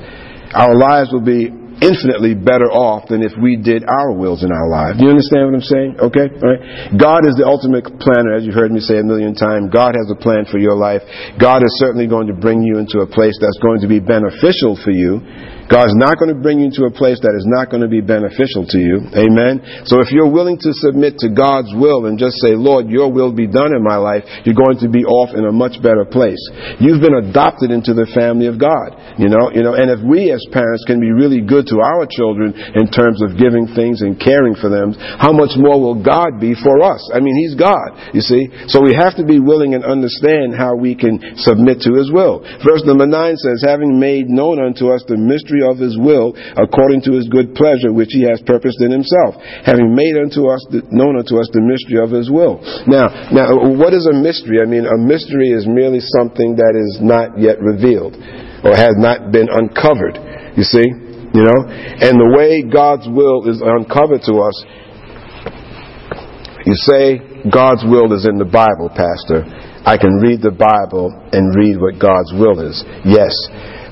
[0.51, 1.47] our lives will be
[1.81, 5.01] infinitely better off than if we did our wills in our lives.
[5.01, 5.91] You understand what I'm saying?
[5.99, 6.27] Okay?
[6.29, 6.63] All right?
[6.97, 9.73] God is the ultimate planner, as you've heard me say a million times.
[9.73, 11.03] God has a plan for your life.
[11.41, 14.77] God is certainly going to bring you into a place that's going to be beneficial
[14.77, 15.25] for you.
[15.71, 18.03] God's not going to bring you to a place that is not going to be
[18.03, 19.07] beneficial to you.
[19.15, 19.87] Amen.
[19.87, 23.31] So if you're willing to submit to God's will and just say, Lord, your will
[23.31, 26.43] be done in my life, you're going to be off in a much better place.
[26.83, 28.99] You've been adopted into the family of God.
[29.15, 32.03] You know, you know, and if we as parents can be really good to our
[32.03, 36.43] children in terms of giving things and caring for them, how much more will God
[36.43, 36.99] be for us?
[37.15, 38.51] I mean, He's God, you see.
[38.67, 42.43] So we have to be willing and understand how we can submit to His will.
[42.67, 47.03] Verse number 9 says, having made known unto us the mystery of his will according
[47.07, 51.19] to his good pleasure which he has purposed in himself, having made unto us known
[51.19, 52.61] unto us the mystery of his will.
[52.87, 54.61] Now, now what is a mystery?
[54.63, 58.17] I mean, a mystery is merely something that is not yet revealed
[58.65, 60.19] or has not been uncovered.
[60.57, 60.87] You see?
[61.33, 61.61] You know?
[61.69, 64.57] And the way God's will is uncovered to us,
[66.67, 67.19] you say
[67.49, 69.49] God's will is in the Bible, Pastor.
[69.81, 72.85] I can read the Bible and read what God's will is.
[73.09, 73.33] Yes.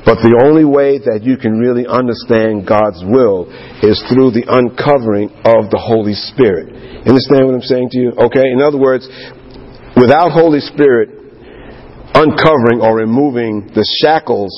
[0.06, 3.50] But the only way that you can really understand God's will
[3.82, 6.70] is through the uncovering of the Holy Spirit.
[7.04, 8.08] Understand what I'm saying to you?
[8.14, 8.46] Okay?
[8.46, 9.06] In other words,
[9.98, 11.17] without Holy Spirit,
[12.14, 14.50] uncovering or removing the shackles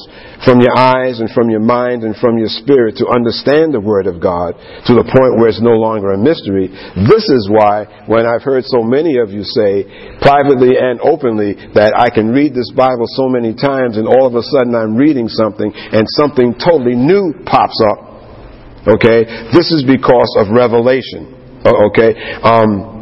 [0.45, 4.07] from your eyes and from your mind and from your spirit to understand the Word
[4.07, 6.71] of God to the point where it's no longer a mystery.
[7.05, 9.85] This is why, when I've heard so many of you say,
[10.23, 14.35] privately and openly, that I can read this Bible so many times and all of
[14.39, 18.11] a sudden I'm reading something and something totally new pops up.
[18.97, 19.53] Okay?
[19.53, 21.37] This is because of revelation.
[21.61, 22.17] Okay?
[22.41, 23.00] Um,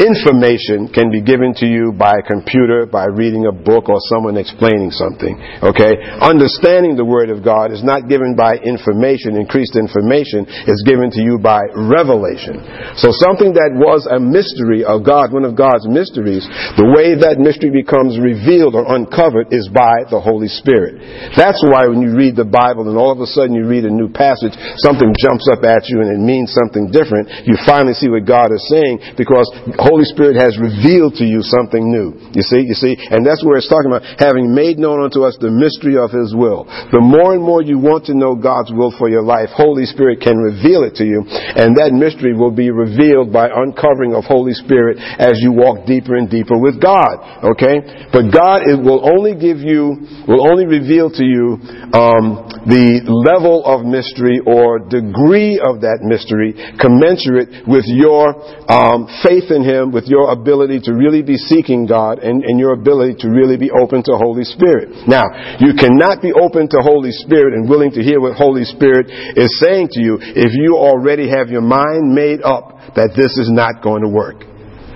[0.00, 4.40] information can be given to you by a computer, by reading a book, or someone
[4.40, 5.36] explaining something.
[5.60, 6.00] Okay?
[6.24, 11.20] Understanding the Word of God is not given by information, increased information, it's given to
[11.20, 12.64] you by revelation.
[12.96, 16.48] So something that was a mystery of God, one of God's mysteries,
[16.80, 20.96] the way that mystery becomes revealed or uncovered is by the Holy Spirit.
[21.36, 23.92] That's why when you read the Bible and all of a sudden you read a
[23.92, 28.08] new passage, something jumps up at you and it means something different, you finally see
[28.08, 29.44] what God is saying because
[29.90, 32.14] Holy Spirit has revealed to you something new.
[32.30, 35.34] You see, you see, and that's where it's talking about having made known unto us
[35.42, 36.62] the mystery of His will.
[36.94, 40.22] The more and more you want to know God's will for your life, Holy Spirit
[40.22, 44.54] can reveal it to you, and that mystery will be revealed by uncovering of Holy
[44.54, 47.50] Spirit as you walk deeper and deeper with God.
[47.56, 49.98] Okay, but God it will only give you,
[50.30, 51.58] will only reveal to you
[51.90, 58.36] um, the level of mystery or degree of that mystery commensurate with your
[58.68, 62.76] um, faith in Him, with your ability to really be seeking God, and, and your
[62.76, 65.08] ability to really be open to Holy Spirit.
[65.08, 65.24] Now,
[65.56, 69.48] you cannot be open to Holy Spirit and willing to hear what Holy Spirit is
[69.60, 73.82] saying to you if you already have your mind made up that this is not
[73.82, 74.44] going to work.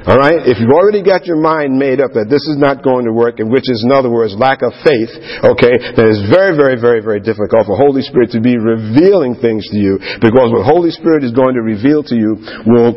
[0.04, 0.44] All right?
[0.44, 3.40] If you've already got your mind made up that this is not going to work,
[3.40, 5.08] and which is, in other words, lack of faith,
[5.40, 9.64] okay, then it's very, very, very, very difficult for Holy Spirit to be revealing things
[9.72, 12.36] to you because what Holy Spirit is going to reveal to you
[12.68, 12.92] will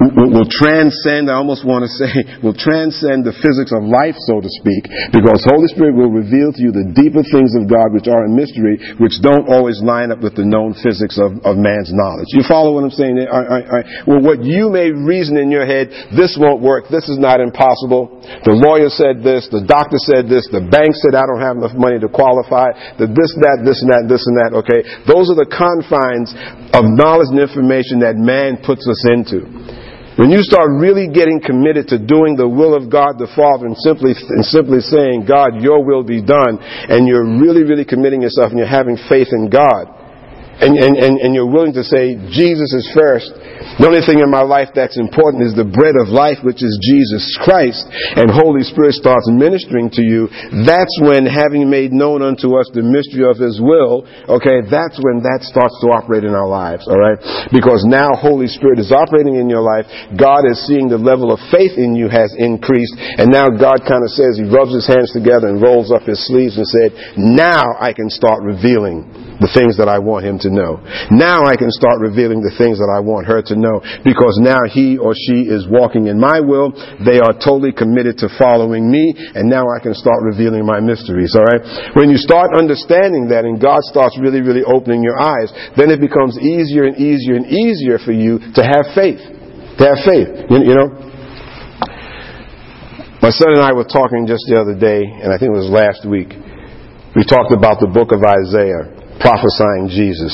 [0.00, 2.12] will, transcend, I almost want to say,
[2.44, 6.60] will transcend the physics of life, so to speak, because Holy Spirit will reveal to
[6.60, 10.20] you the deeper things of God which are a mystery, which don't always line up
[10.20, 12.30] with the known physics of, of man's knowledge.
[12.34, 13.16] You follow what I'm saying?
[13.16, 13.86] Right, all right.
[14.06, 18.18] Well, what you may reason in your head, this won't work, this is not impossible,
[18.44, 21.76] the lawyer said this, the doctor said this, the bank said I don't have enough
[21.78, 24.82] money to qualify, the this, that, this, and that, this, and that, okay?
[25.06, 26.34] Those are the confines
[26.74, 29.83] of knowledge and information that man puts us into.
[30.16, 33.74] When you start really getting committed to doing the will of God the Father and
[33.82, 38.50] simply, and simply saying, God, your will be done, and you're really, really committing yourself
[38.50, 39.90] and you're having faith in God,
[40.60, 43.32] and, and, and, and you're willing to say, Jesus is first,
[43.80, 46.70] the only thing in my life that's important is the bread of life, which is
[46.78, 50.30] Jesus Christ, and Holy Spirit starts ministering to you,
[50.62, 55.26] that's when having made known unto us the mystery of His will, okay, that's when
[55.26, 57.18] that starts to operate in our lives, alright?
[57.50, 61.42] Because now Holy Spirit is operating in your life, God is seeing the level of
[61.50, 65.10] faith in you has increased, and now God kind of says, He rubs His hands
[65.10, 69.08] together and rolls up His sleeves and said, now I can start revealing
[69.42, 70.80] the things that I want Him to know.
[71.12, 74.64] Now I can start revealing the things that I want her to know because now
[74.68, 76.72] he or she is walking in my will.
[77.04, 81.36] They are totally committed to following me and now I can start revealing my mysteries,
[81.36, 81.94] alright?
[81.96, 86.00] When you start understanding that and God starts really, really opening your eyes, then it
[86.00, 89.20] becomes easier and easier and easier for you to have faith.
[89.78, 90.28] To have faith.
[90.50, 91.04] You know?
[93.24, 95.72] My son and I were talking just the other day, and I think it was
[95.72, 96.28] last week.
[97.16, 100.32] We talked about the book of Isaiah prophesying Jesus,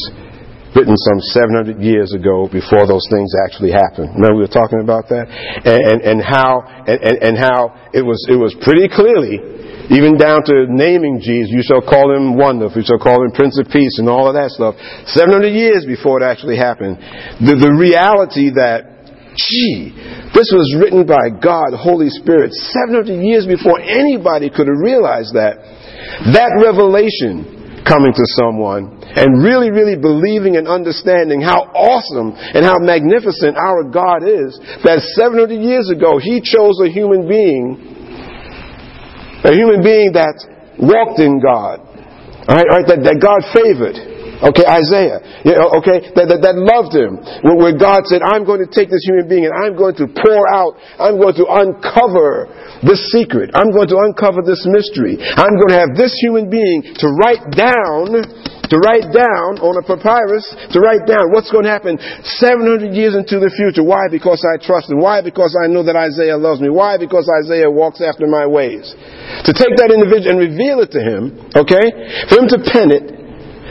[0.74, 4.14] written some 700 years ago before those things actually happened.
[4.14, 5.26] Remember we were talking about that?
[5.26, 9.42] And, and, and how, and, and, how it was, it was pretty clearly,
[9.90, 13.58] even down to naming Jesus, you shall call him wonderful, you shall call him Prince
[13.58, 14.78] of Peace and all of that stuff.
[15.10, 16.98] 700 years before it actually happened.
[17.42, 18.86] The, the reality that,
[19.34, 19.90] gee,
[20.30, 25.58] this was written by God, Holy Spirit, 700 years before anybody could have realized that.
[26.38, 32.78] That revelation coming to someone and really, really believing and understanding how awesome and how
[32.78, 37.78] magnificent our God is, that 700 years ago He chose a human being,
[39.44, 40.36] a human being that
[40.78, 41.80] walked in God,
[42.48, 44.09] all right, all right that, that God favored.
[44.40, 45.20] Okay, Isaiah.
[45.44, 47.20] Know, okay, that, that, that loved him.
[47.44, 50.08] Where, where God said, I'm going to take this human being and I'm going to
[50.08, 52.48] pour out, I'm going to uncover
[52.80, 53.52] this secret.
[53.52, 55.20] I'm going to uncover this mystery.
[55.20, 59.84] I'm going to have this human being to write down, to write down on a
[59.84, 62.00] papyrus, to write down what's going to happen
[62.40, 63.84] 700 years into the future.
[63.84, 64.08] Why?
[64.08, 65.04] Because I trust him.
[65.04, 65.20] Why?
[65.20, 66.72] Because I know that Isaiah loves me.
[66.72, 66.96] Why?
[66.96, 68.88] Because Isaiah walks after my ways.
[69.44, 71.92] To take that individual and reveal it to him, okay?
[72.32, 73.19] For him to pen it,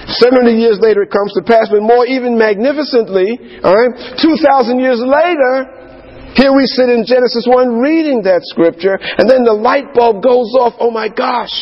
[0.10, 6.34] 700 years later it comes to pass, but more even magnificently, alright, 2,000 years later,
[6.38, 10.54] here we sit in Genesis 1 reading that scripture, and then the light bulb goes
[10.58, 11.54] off, oh my gosh,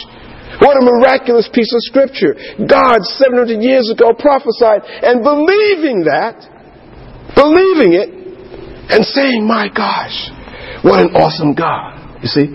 [0.60, 2.36] what a miraculous piece of scripture.
[2.60, 6.40] God 700 years ago prophesied, and believing that,
[7.36, 8.10] believing it,
[8.92, 10.16] and saying, my gosh,
[10.84, 12.24] what an awesome God.
[12.24, 12.48] You see?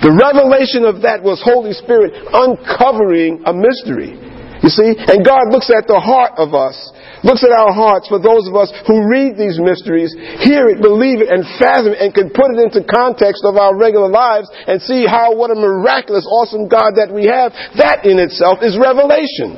[0.00, 4.27] The revelation of that was Holy Spirit uncovering a mystery.
[4.68, 4.92] You see?
[5.00, 6.76] And God looks at the heart of us,
[7.24, 10.12] looks at our hearts for those of us who read these mysteries,
[10.44, 13.72] hear it, believe it, and fathom it, and can put it into context of our
[13.72, 17.56] regular lives and see how what a miraculous, awesome God that we have.
[17.80, 19.56] That in itself is revelation.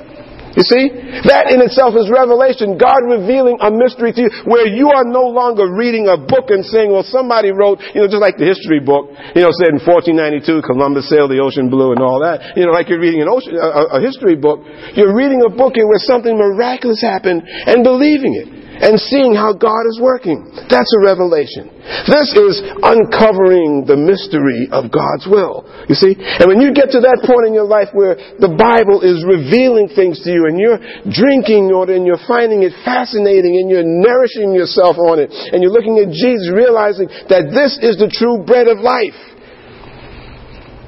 [0.56, 0.84] You see?
[1.30, 2.74] That in itself is revelation.
[2.74, 6.66] God revealing a mystery to you where you are no longer reading a book and
[6.66, 9.80] saying, well, somebody wrote, you know, just like the history book, you know, said in
[9.82, 12.58] 1492, Columbus sailed the ocean blue and all that.
[12.58, 14.66] You know, like you're reading an ocean, a, a history book.
[14.98, 18.60] You're reading a book in where something miraculous happened and believing it.
[18.80, 20.48] And seeing how God is working.
[20.72, 21.68] That's a revelation.
[22.08, 25.68] This is uncovering the mystery of God's will.
[25.84, 26.16] You see?
[26.16, 29.92] And when you get to that point in your life where the Bible is revealing
[29.92, 30.80] things to you and you're
[31.12, 35.74] drinking it and you're finding it fascinating and you're nourishing yourself on it and you're
[35.74, 39.16] looking at Jesus realizing that this is the true bread of life.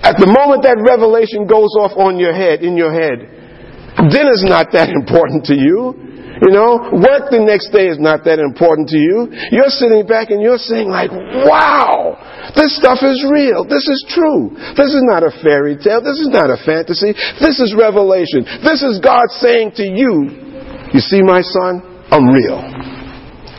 [0.03, 3.23] At the moment that revelation goes off on your head, in your head,
[4.11, 6.12] dinner's not that important to you.
[6.43, 9.31] You know, work the next day is not that important to you.
[9.55, 11.15] You're sitting back and you're saying like,
[11.47, 12.19] wow,
[12.59, 13.63] this stuff is real.
[13.63, 14.51] This is true.
[14.75, 16.03] This is not a fairy tale.
[16.03, 17.15] This is not a fantasy.
[17.39, 18.43] This is revelation.
[18.59, 21.79] This is God saying to you, you see my son?
[22.11, 22.59] I'm real.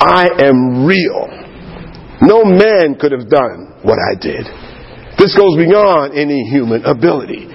[0.03, 1.31] I am real.
[2.19, 4.43] No man could have done what I did.
[5.15, 7.47] This goes beyond any human ability.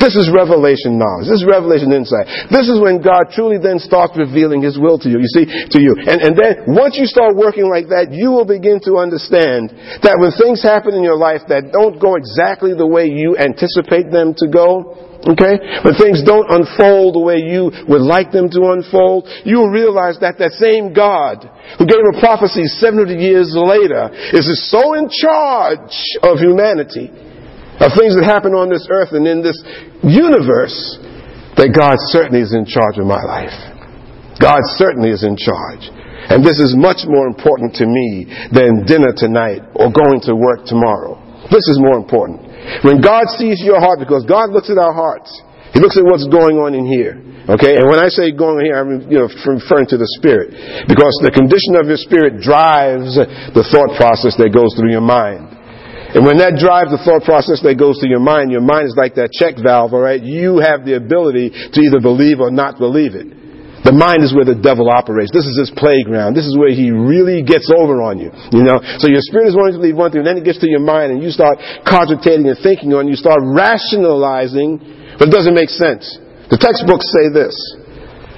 [0.00, 1.28] This is revelation knowledge.
[1.30, 2.50] This is revelation insight.
[2.50, 5.18] This is when God truly then starts revealing His will to you.
[5.20, 5.96] You see, to you.
[5.98, 9.72] And, and then once you start working like that, you will begin to understand
[10.02, 14.10] that when things happen in your life that don't go exactly the way you anticipate
[14.10, 15.58] them to go, Okay?
[15.82, 20.22] When things don't unfold the way you would like them to unfold, you will realize
[20.22, 21.42] that that same God
[21.78, 27.10] who gave a prophecy 700 years later is so in charge of humanity,
[27.80, 29.58] of things that happen on this earth and in this
[30.02, 30.74] universe,
[31.56, 33.54] that God certainly is in charge of my life.
[34.36, 35.88] God certainly is in charge.
[36.28, 40.66] And this is much more important to me than dinner tonight or going to work
[40.66, 41.16] tomorrow.
[41.48, 42.42] This is more important.
[42.82, 45.30] When God sees your heart, because God looks at our hearts,
[45.72, 47.22] He looks at what's going on in here.
[47.46, 50.50] Okay, and when I say going here, I'm you know, referring to the spirit,
[50.90, 55.55] because the condition of your spirit drives the thought process that goes through your mind.
[56.16, 58.96] And when that drives the thought process that goes through your mind, your mind is
[58.96, 60.24] like that check valve, alright?
[60.24, 63.28] You have the ability to either believe or not believe it.
[63.84, 65.28] The mind is where the devil operates.
[65.28, 66.32] This is his playground.
[66.32, 68.32] This is where he really gets over on you.
[68.48, 68.80] You know?
[68.96, 70.80] So your spirit is wanting to believe one thing, and then it gets to your
[70.80, 75.68] mind, and you start cogitating and thinking on, you start rationalizing, but it doesn't make
[75.68, 76.16] sense.
[76.48, 77.54] The textbooks say this.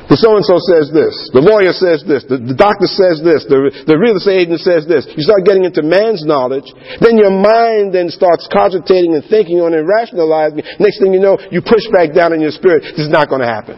[0.09, 1.13] The so and so says this.
[1.37, 2.25] The lawyer says this.
[2.25, 3.45] The, the doctor says this.
[3.45, 5.05] The, the real estate agent says this.
[5.13, 6.65] You start getting into man's knowledge.
[7.05, 10.65] Then your mind then starts cogitating and thinking on and rationalizing.
[10.81, 12.89] Next thing you know, you push back down in your spirit.
[12.97, 13.77] This is not going to happen.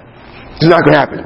[0.62, 1.20] This is not going to happen.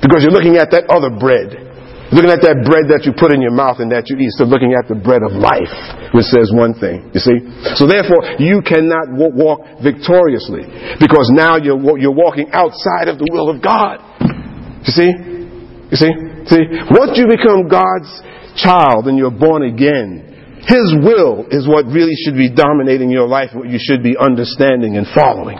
[0.00, 1.74] Because you're looking at that other bread.
[2.12, 4.30] Looking at that bread that you put in your mouth and that you eat.
[4.38, 5.72] So looking at the bread of life,
[6.14, 7.10] which says one thing.
[7.10, 7.38] You see?
[7.74, 10.62] So therefore, you cannot walk victoriously.
[11.02, 13.98] Because now you're, you're walking outside of the will of God.
[14.84, 15.10] You see?
[15.90, 16.12] You see?
[16.46, 16.64] See?
[16.92, 18.12] Once you become God's
[18.56, 23.50] child and you're born again, His will is what really should be dominating your life,
[23.52, 25.56] what you should be understanding and following.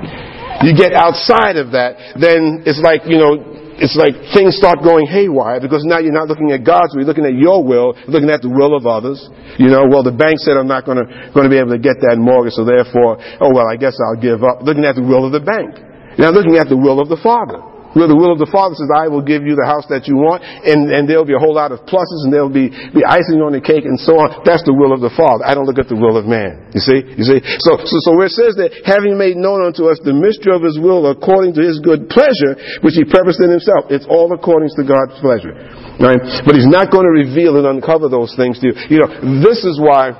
[0.62, 5.10] You get outside of that, then it's like, you know, it's like things start going
[5.10, 8.30] haywire because now you're not looking at God's will, you're looking at your will, looking
[8.30, 9.18] at the will of others.
[9.58, 11.82] You know, well, the bank said I'm not going to, going to be able to
[11.82, 14.62] get that mortgage, so therefore, oh well, I guess I'll give up.
[14.62, 15.74] Looking at the will of the bank.
[16.14, 17.73] You're not looking at the will of the Father.
[17.94, 20.18] Where the will of the Father says, I will give you the house that you
[20.18, 23.38] want, and, and there'll be a whole lot of pluses, and there'll be, be icing
[23.38, 24.42] on the cake, and so on.
[24.42, 25.46] That's the will of the Father.
[25.46, 26.74] I don't look at the will of man.
[26.74, 27.00] You see?
[27.14, 27.38] You see?
[27.62, 30.66] So, so, so where it says that, having made known unto us the mystery of
[30.66, 34.74] his will according to his good pleasure, which he purposed in himself, it's all according
[34.74, 35.54] to God's pleasure.
[36.02, 36.18] Right?
[36.42, 38.74] But he's not going to reveal and uncover those things to you.
[38.90, 40.10] You know, this is why,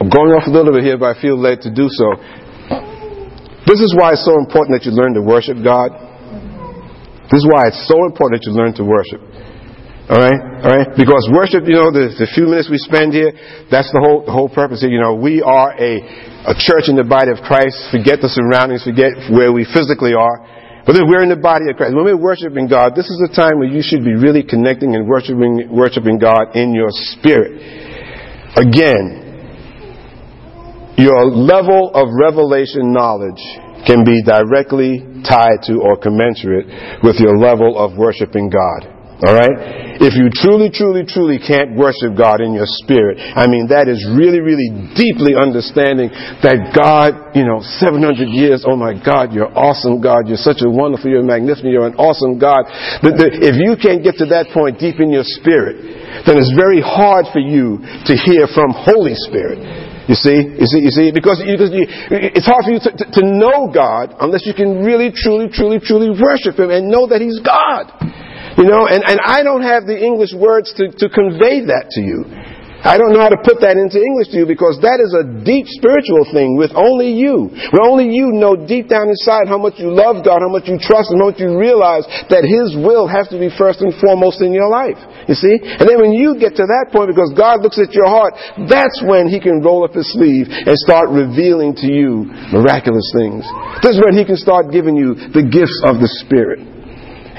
[0.00, 2.16] I'm going off a little bit here, but I feel led to do so.
[3.66, 5.94] This is why it's so important that you learn to worship God.
[7.30, 9.22] This is why it's so important that you learn to worship.
[10.10, 10.40] Alright?
[10.66, 10.88] Alright?
[10.98, 13.30] Because worship, you know, the, the few minutes we spend here,
[13.70, 14.90] that's the whole, the whole purpose here.
[14.90, 16.02] You know, we are a,
[16.50, 17.78] a church in the body of Christ.
[17.94, 20.42] Forget the surroundings, forget where we physically are.
[20.82, 21.94] But we're in the body of Christ.
[21.94, 25.06] When we're worshiping God, this is a time where you should be really connecting and
[25.06, 27.62] worshiping, worshiping God in your spirit.
[28.58, 29.21] Again,
[30.96, 33.40] your level of revelation knowledge
[33.86, 38.92] can be directly tied to or commensurate with your level of worshiping God.
[39.22, 40.02] Alright?
[40.02, 44.02] If you truly, truly, truly can't worship God in your spirit, I mean, that is
[44.18, 44.66] really, really
[44.98, 46.10] deeply understanding
[46.42, 50.70] that God, you know, 700 years, oh my God, you're awesome God, you're such a
[50.70, 52.66] wonderful, you're magnificent, you're an awesome God.
[52.98, 56.50] But the, if you can't get to that point deep in your spirit, then it's
[56.58, 59.91] very hard for you to hear from Holy Spirit.
[60.12, 61.88] You see, you see, you see, because, you, because you,
[62.36, 65.80] it's hard for you to, to, to, know God unless you can really, truly, truly,
[65.80, 67.88] truly worship Him and know that He's God.
[68.60, 72.00] You know, and, and I don't have the English words to, to convey that to
[72.04, 72.28] you.
[72.84, 75.24] I don't know how to put that into English to you because that is a
[75.24, 77.48] deep spiritual thing with only you.
[77.72, 80.76] Where only you know deep down inside how much you love God, how much you
[80.76, 84.44] trust Him, how much you realize that His will has to be first and foremost
[84.44, 85.00] in your life.
[85.28, 85.54] You see?
[85.62, 88.34] And then when you get to that point, because God looks at your heart,
[88.66, 93.46] that's when He can roll up His sleeve and start revealing to you miraculous things.
[93.82, 96.81] This is when He can start giving you the gifts of the Spirit.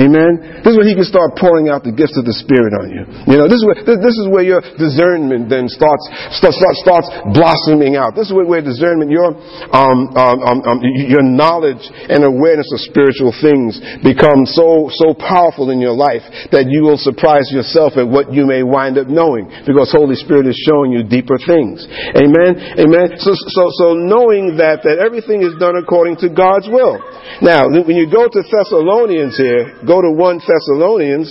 [0.01, 0.65] Amen.
[0.65, 3.03] This is where he can start pouring out the gifts of the Spirit on you.
[3.29, 6.01] You know, this is where this is where your discernment then starts
[6.33, 8.17] starts starts blossoming out.
[8.17, 9.37] This is where, where discernment, your
[9.69, 15.69] um, um, um, um, your knowledge and awareness of spiritual things become so so powerful
[15.69, 19.45] in your life that you will surprise yourself at what you may wind up knowing
[19.69, 21.85] because Holy Spirit is showing you deeper things.
[22.17, 22.57] Amen.
[22.81, 23.13] Amen.
[23.21, 26.97] So so so knowing that that everything is done according to God's will.
[27.45, 31.29] Now, when you go to Thessalonians here, go to 1 Thessalonians.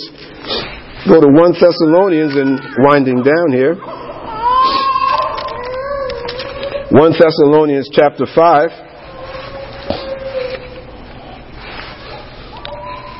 [1.09, 3.75] Go to 1 Thessalonians and winding down here.
[6.91, 8.71] 1 Thessalonians chapter 5.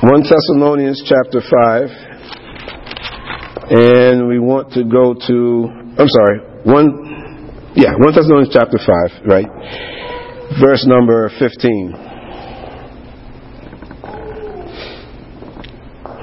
[0.03, 1.89] 1 Thessalonians chapter 5.
[3.71, 9.47] And we want to go to, I'm sorry, 1, yeah, 1 Thessalonians chapter 5, right?
[10.61, 12.02] Verse number 15.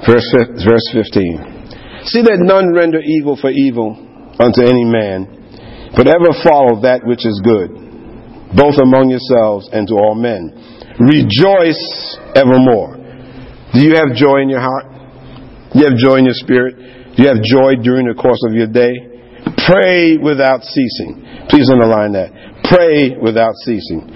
[0.07, 0.24] Verse,
[0.64, 2.09] verse 15.
[2.09, 3.92] See that none render evil for evil
[4.40, 5.28] unto any man,
[5.92, 7.76] but ever follow that which is good,
[8.57, 10.57] both among yourselves and to all men.
[10.96, 12.96] Rejoice evermore.
[13.76, 14.88] Do you have joy in your heart?
[15.72, 16.74] Do you have joy in your spirit?
[17.14, 18.96] Do you have joy during the course of your day?
[19.68, 21.46] Pray without ceasing.
[21.53, 22.32] Please underline that.
[22.64, 24.09] Pray without ceasing.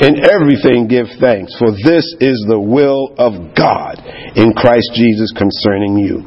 [0.00, 4.00] In everything give thanks, for this is the will of God
[4.36, 6.24] in Christ Jesus concerning you.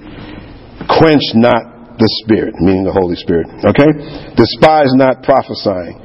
[0.86, 3.48] Quench not the Spirit, meaning the Holy Spirit.
[3.64, 3.88] Okay?
[4.36, 5.96] Despise not prophesying.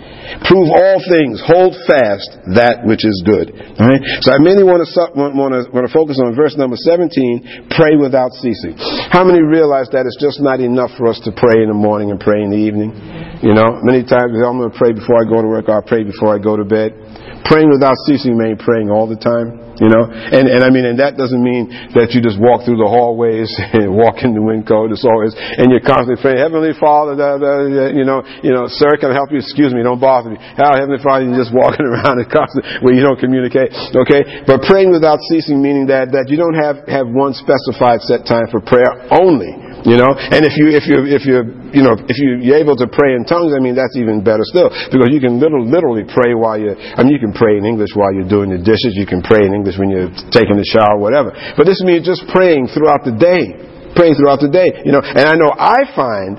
[0.47, 1.43] Prove all things.
[1.43, 3.51] Hold fast that which is good.
[3.51, 4.03] All right?
[4.23, 4.89] So I mainly want to,
[5.19, 8.79] want, to, want to focus on verse number 17, pray without ceasing.
[9.11, 12.15] How many realize that it's just not enough for us to pray in the morning
[12.15, 12.95] and pray in the evening?
[13.43, 16.07] You know, many times I'm going to pray before I go to work, I'll pray
[16.07, 16.95] before I go to bed
[17.45, 19.71] praying without ceasing mean praying all the time.
[19.81, 22.77] You know, and and I mean, and that doesn't mean that you just walk through
[22.77, 24.85] the hallways and walk in the Winco.
[24.93, 28.69] It's always and you're constantly praying, Heavenly Father, da, da, da, you know, you know,
[28.69, 29.41] sir, can I help you?
[29.41, 30.37] Excuse me, don't bother me.
[30.37, 33.73] How Heavenly Father, you're just walking around and constantly where you don't communicate.
[33.73, 38.29] Okay, but praying without ceasing meaning that that you don't have have one specified set
[38.29, 39.70] time for prayer only.
[39.81, 41.37] You know, and if you if you if you
[41.73, 44.45] you know if you, you're able to pray in tongues, I mean that's even better
[44.45, 46.77] still because you can literally, literally pray while you.
[46.77, 48.93] I mean you can pray in English while you're doing the dishes.
[48.93, 51.33] You can pray in English when you're taking the shower, whatever.
[51.57, 53.57] But this means just praying throughout the day,
[53.97, 54.85] praying throughout the day.
[54.85, 56.37] You know, and I know I find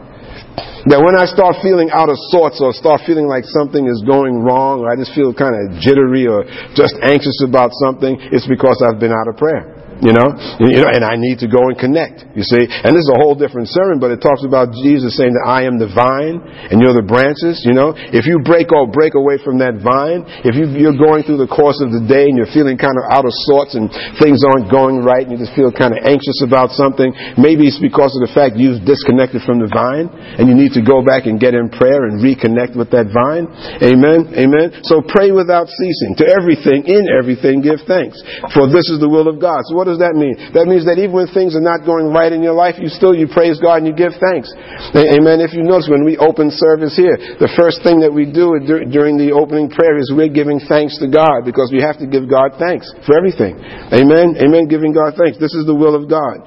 [0.89, 4.41] that when I start feeling out of sorts or start feeling like something is going
[4.41, 6.45] wrong or I just feel kind of jittery or
[6.77, 9.80] just anxious about something, it's because I've been out of prayer.
[10.01, 12.25] You know, you know, and I need to go and connect.
[12.33, 15.37] You see, and this is a whole different sermon, but it talks about Jesus saying
[15.37, 17.61] that I am the vine and you're the branches.
[17.61, 21.21] You know, if you break or break away from that vine, if you, you're going
[21.21, 23.93] through the course of the day and you're feeling kind of out of sorts and
[24.17, 27.77] things aren't going right and you just feel kind of anxious about something, maybe it's
[27.77, 30.09] because of the fact you've disconnected from the vine
[30.41, 33.45] and you need to go back and get in prayer and reconnect with that vine.
[33.85, 34.33] Amen.
[34.33, 34.81] Amen.
[34.81, 36.17] So pray without ceasing.
[36.17, 38.17] To everything, in everything, give thanks,
[38.49, 39.61] for this is the will of God.
[39.69, 40.39] So what does that mean?
[40.55, 43.11] That means that even when things are not going right in your life, you still
[43.11, 44.47] you praise God and you give thanks.
[44.95, 45.43] Amen.
[45.43, 49.19] If you notice when we open service here, the first thing that we do during
[49.19, 52.55] the opening prayer is we're giving thanks to God because we have to give God
[52.55, 53.59] thanks for everything.
[53.91, 54.39] Amen.
[54.39, 54.71] Amen.
[54.71, 55.35] Giving God thanks.
[55.35, 56.41] This is the will of God.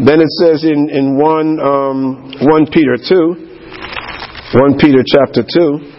[0.00, 3.36] Then it says in in one um, one Peter two,
[4.56, 5.95] one Peter chapter two.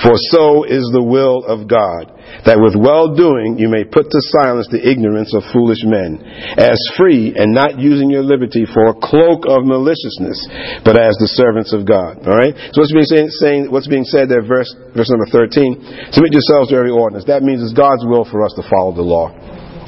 [0.07, 4.21] For so is the will of God that with well doing you may put to
[4.41, 6.21] silence the ignorance of foolish men,
[6.57, 10.39] as free and not using your liberty for a cloak of maliciousness,
[10.85, 12.23] but as the servants of God.
[12.25, 12.57] All right.
[12.73, 15.81] So what's being saying, saying what's being said there, verse verse number thirteen.
[16.13, 17.29] Submit yourselves to every ordinance.
[17.29, 19.33] That means it's God's will for us to follow the law.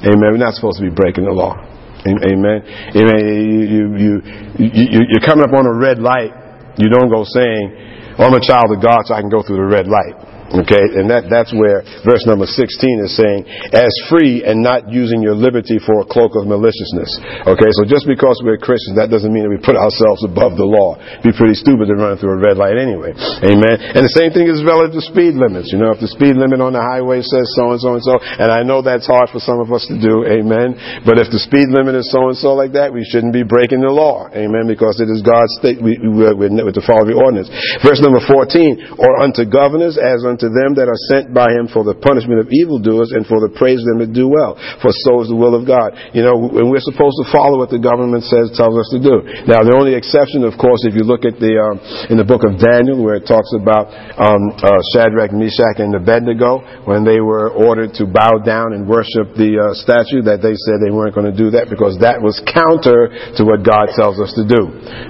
[0.03, 0.35] Amen.
[0.35, 1.55] We're not supposed to be breaking the law.
[2.03, 2.67] Amen.
[2.99, 3.19] Amen.
[3.23, 4.13] You, you,
[4.59, 6.35] you, you're coming up on a red light.
[6.75, 9.63] You don't go saying, oh, I'm a child of God, so I can go through
[9.63, 10.32] the red light.
[10.53, 12.61] Okay, and that, that's where verse number 16
[13.01, 17.09] is saying, as free and not using your liberty for a cloak of maliciousness.
[17.49, 20.69] Okay, so just because we're Christians, that doesn't mean that we put ourselves above the
[20.69, 21.01] law.
[21.01, 23.17] It'd Be pretty stupid to run through a red light anyway.
[23.17, 23.81] Amen.
[23.97, 25.73] And the same thing is relative to speed limits.
[25.73, 28.21] You know, if the speed limit on the highway says so and so and so,
[28.21, 30.77] and I know that's hard for some of us to do, amen.
[31.09, 33.81] But if the speed limit is so and so like that, we shouldn't be breaking
[33.81, 34.29] the law.
[34.33, 37.49] Amen, because it is God's state, we, we, we're, we're to follow the ordinance.
[37.81, 41.71] Verse number 14, or unto governors as unto to them that are sent by him
[41.71, 44.59] for the punishment of evildoers and for the praise of them that do well.
[44.83, 45.95] For so is the will of God.
[46.13, 49.23] You know, and we're supposed to follow what the government says, tells us to do.
[49.47, 51.79] Now, the only exception, of course, if you look at the, um,
[52.11, 53.89] in the book of Daniel, where it talks about
[54.19, 59.33] um, uh, Shadrach, Meshach, and Abednego, when they were ordered to bow down and worship
[59.39, 62.43] the uh, statue, that they said they weren't going to do that because that was
[62.49, 64.63] counter to what God tells us to do.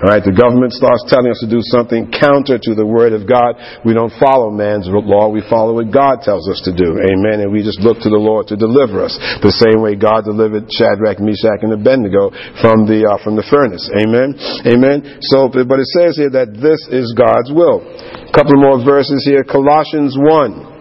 [0.02, 3.24] All right, the government starts telling us to do something counter to the word of
[3.24, 3.56] God.
[3.84, 6.98] We don't follow man's law we follow what God tells us to do.
[6.98, 7.44] Amen.
[7.44, 9.14] And we just look to the Lord to deliver us.
[9.44, 13.86] The same way God delivered Shadrach, Meshach, and Abednego from the, uh, from the furnace.
[13.92, 14.34] Amen.
[14.66, 15.22] Amen.
[15.30, 17.84] So, but it says here that this is God's will.
[17.84, 19.44] A couple more verses here.
[19.44, 20.72] Colossians 1.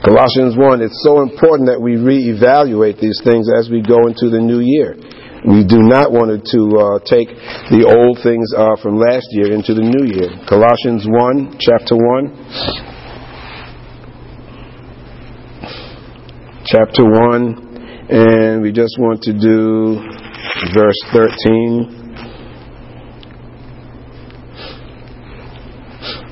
[0.00, 4.40] Colossians 1, it's so important that we reevaluate these things as we go into the
[4.40, 4.96] new year.
[5.40, 7.32] We do not want to uh, take
[7.72, 10.28] the old things uh, from last year into the new year.
[10.44, 12.28] Colossians 1, chapter 1.
[16.68, 19.96] Chapter 1, and we just want to do
[20.76, 21.96] verse 13.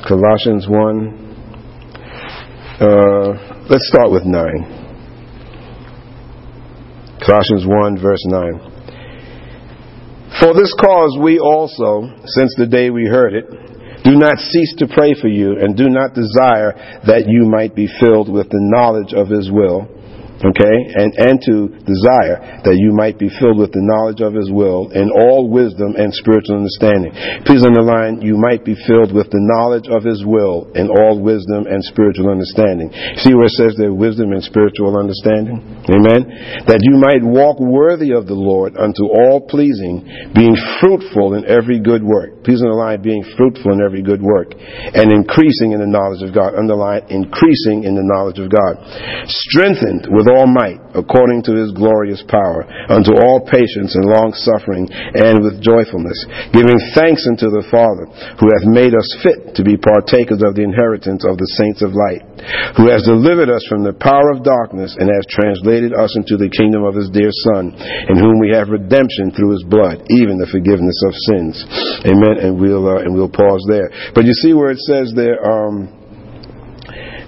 [0.07, 1.17] Colossians 1.
[2.77, 3.33] Uh,
[3.73, 4.37] let's start with 9.
[7.25, 8.78] Colossians 1, verse 9.
[10.41, 13.51] For this cause we also, since the day we heard it,
[14.05, 17.89] do not cease to pray for you and do not desire that you might be
[18.01, 19.89] filled with the knowledge of his will
[20.39, 24.51] okay, and, and to desire that you might be filled with the knowledge of His
[24.55, 27.11] will in all wisdom and spiritual understanding.
[27.43, 31.67] Please underline, you might be filled with the knowledge of His will in all wisdom
[31.67, 32.95] and spiritual understanding.
[33.19, 35.59] See where it says there wisdom and spiritual understanding?
[35.91, 36.63] Amen?
[36.71, 41.83] That you might walk worthy of the Lord unto all pleasing, being fruitful in every
[41.83, 42.47] good work.
[42.47, 46.55] Please underline, being fruitful in every good work, and increasing in the knowledge of God.
[46.55, 48.79] Underline, increasing in the knowledge of God.
[49.27, 54.89] Strengthened with all might, according to his glorious power, unto all patience and long suffering,
[54.91, 56.19] and with joyfulness,
[56.53, 58.07] giving thanks unto the Father,
[58.39, 61.97] who hath made us fit to be partakers of the inheritance of the saints of
[61.97, 62.23] light,
[62.77, 66.53] who has delivered us from the power of darkness, and has translated us into the
[66.53, 67.75] kingdom of his dear Son,
[68.09, 71.57] in whom we have redemption through his blood, even the forgiveness of sins.
[72.07, 72.39] Amen.
[72.39, 73.91] And we'll uh, and we'll pause there.
[74.15, 75.43] But you see where it says there.
[75.43, 75.98] Um,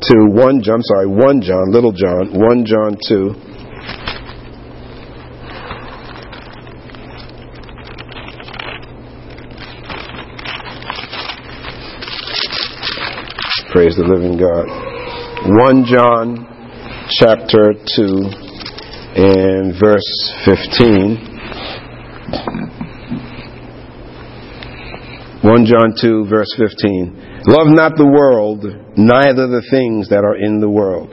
[0.00, 3.45] to 1 John, sorry, 1 John, little John, 1 John 2.
[13.76, 14.64] Praise the living God.
[15.52, 16.48] 1 John
[17.12, 18.24] chapter 2
[19.20, 21.20] and verse 15.
[25.44, 27.44] 1 John 2 verse 15.
[27.52, 28.64] Love not the world,
[28.96, 31.12] neither the things that are in the world.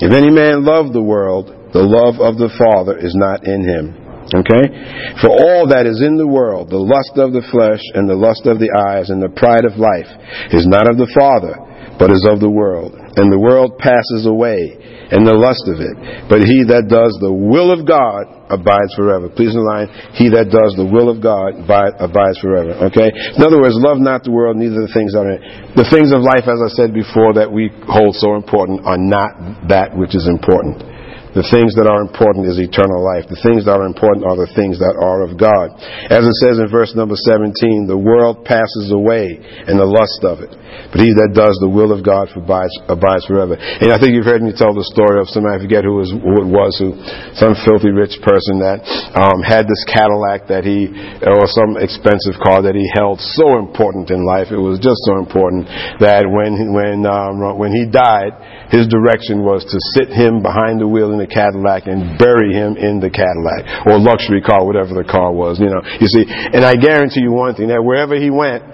[0.00, 3.92] If any man love the world, the love of the Father is not in him.
[4.32, 4.72] Okay?
[5.20, 8.48] For all that is in the world, the lust of the flesh and the lust
[8.48, 10.08] of the eyes and the pride of life
[10.48, 11.60] is not of the Father,
[11.98, 12.94] but is of the world.
[12.94, 14.78] And the world passes away,
[15.10, 15.94] and the lust of it.
[16.26, 19.30] But he that does the will of God abides forever.
[19.30, 22.90] Please line, he that does the will of God abides forever.
[22.90, 23.10] Okay?
[23.10, 25.76] In other words, love not the world, neither the things that are in it.
[25.76, 29.68] The things of life, as I said before, that we hold so important are not
[29.68, 30.93] that which is important.
[31.34, 33.26] The things that are important is eternal life.
[33.26, 35.74] The things that are important are the things that are of God.
[36.06, 40.46] As it says in verse number 17, the world passes away and the lust of
[40.46, 40.54] it.
[40.94, 43.58] But he that does the will of God abides, abides forever.
[43.58, 46.10] And I think you've heard me tell the story of somebody, I forget who, was,
[46.14, 46.94] who it was, who,
[47.34, 48.82] some filthy rich person that
[49.18, 50.90] um, had this Cadillac that he,
[51.22, 54.54] or some expensive car that he held so important in life.
[54.54, 55.66] It was just so important
[55.98, 60.90] that when, when, um, when he died, his direction was to sit him behind the
[60.90, 65.06] wheel in the Cadillac and bury him in the Cadillac or luxury car, whatever the
[65.06, 65.62] car was.
[65.62, 68.66] You know, you see, and I guarantee you one thing: that wherever he went,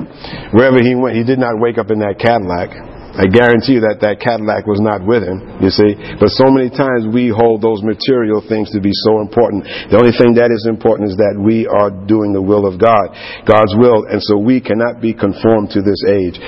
[0.56, 2.72] wherever he went, he did not wake up in that Cadillac.
[3.10, 5.98] I guarantee you that that Cadillac was not with him, you see.
[6.16, 9.66] But so many times we hold those material things to be so important.
[9.90, 13.10] The only thing that is important is that we are doing the will of God,
[13.44, 16.38] God's will, and so we cannot be conformed to this age.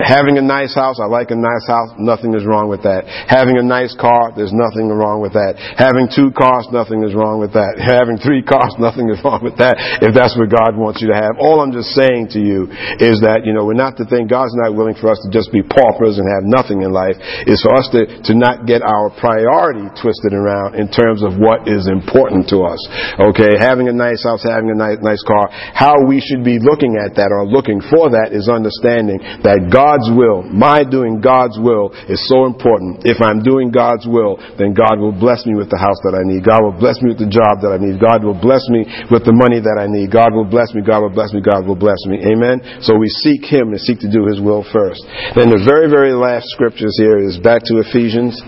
[0.00, 3.04] Having a nice house, I like a nice house, nothing is wrong with that.
[3.28, 5.60] Having a nice car, there's nothing wrong with that.
[5.76, 7.76] Having two cars, nothing is wrong with that.
[7.76, 11.18] Having three cars, nothing is wrong with that, if that's what God wants you to
[11.18, 11.36] have.
[11.36, 12.68] All I'm just saying to you
[13.00, 15.52] is that, you know, we're not to think God's not willing for us to just
[15.52, 17.18] be paupers and have nothing in life.
[17.44, 21.66] It's for us to, to not get our priority twisted around in terms of what
[21.66, 22.80] is important to us.
[23.18, 26.96] Okay, having a nice house, having a nice, nice car, how we should be looking
[26.96, 31.58] at that or looking for that is understanding that God God's will, my doing God's
[31.58, 33.02] will is so important.
[33.02, 36.22] If I'm doing God's will, then God will bless me with the house that I
[36.22, 36.46] need.
[36.46, 37.98] God will bless me with the job that I need.
[37.98, 40.14] God will bless me with the money that I need.
[40.14, 40.86] God will bless me.
[40.86, 41.42] God will bless me.
[41.42, 42.22] God will bless me.
[42.22, 42.62] Amen.
[42.86, 45.02] So we seek Him and seek to do His will first.
[45.34, 48.38] Then the very, very last scriptures here is back to Ephesians.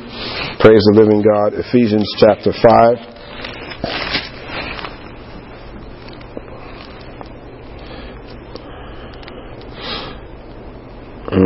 [0.62, 1.58] Praise the living God.
[1.58, 3.21] Ephesians chapter 5.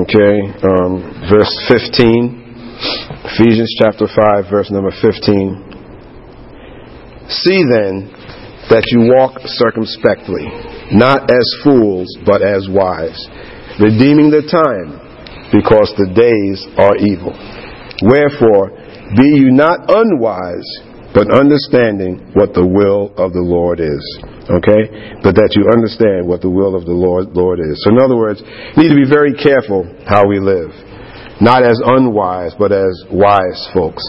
[0.07, 2.47] Okay, um, verse 15.
[3.27, 5.03] Ephesians chapter 5, verse number 15.
[7.27, 8.07] See then
[8.71, 10.47] that you walk circumspectly,
[10.95, 13.19] not as fools, but as wise,
[13.83, 14.95] redeeming the time,
[15.51, 17.35] because the days are evil.
[18.07, 18.79] Wherefore,
[19.19, 20.86] be you not unwise,
[21.17, 24.05] but understanding what the will of the Lord is.
[24.53, 25.17] Okay?
[25.25, 27.81] But that you understand what the will of the Lord, Lord is.
[27.81, 28.45] So in other words,
[28.77, 30.69] need to be very careful how we live.
[31.41, 34.05] Not as unwise, but as wise folks.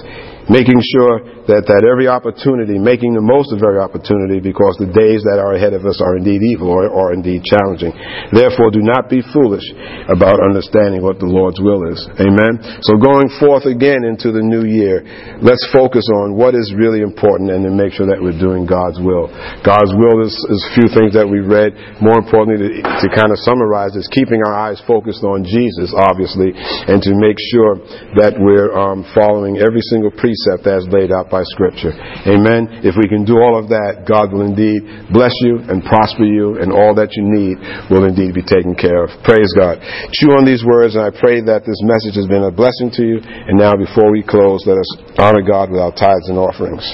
[0.48, 5.20] Making sure that, that every opportunity, making the most of every opportunity because the days
[5.28, 7.92] that are ahead of us are indeed evil or are indeed challenging.
[8.32, 9.68] Therefore, do not be foolish
[10.08, 12.00] about understanding what the Lord's will is.
[12.16, 12.64] Amen.
[12.80, 15.04] So going forth again into the new year,
[15.44, 19.04] let's focus on what is really important and then make sure that we're doing God's
[19.04, 19.28] will.
[19.68, 21.76] God's will is, is a few things that we read.
[22.00, 26.56] More importantly, to, to kind of summarize is keeping our eyes focused on Jesus, obviously,
[26.56, 27.84] and to make sure
[28.16, 31.96] that we're um, following every single precept that's laid out by Scripture.
[32.28, 32.84] Amen.
[32.86, 36.60] If we can do all of that, God will indeed bless you and prosper you,
[36.62, 37.58] and all that you need
[37.90, 39.14] will indeed be taken care of.
[39.24, 39.82] Praise God.
[40.14, 43.04] Chew on these words, and I pray that this message has been a blessing to
[43.04, 43.18] you.
[43.22, 46.86] And now, before we close, let us honor God with our tithes and offerings.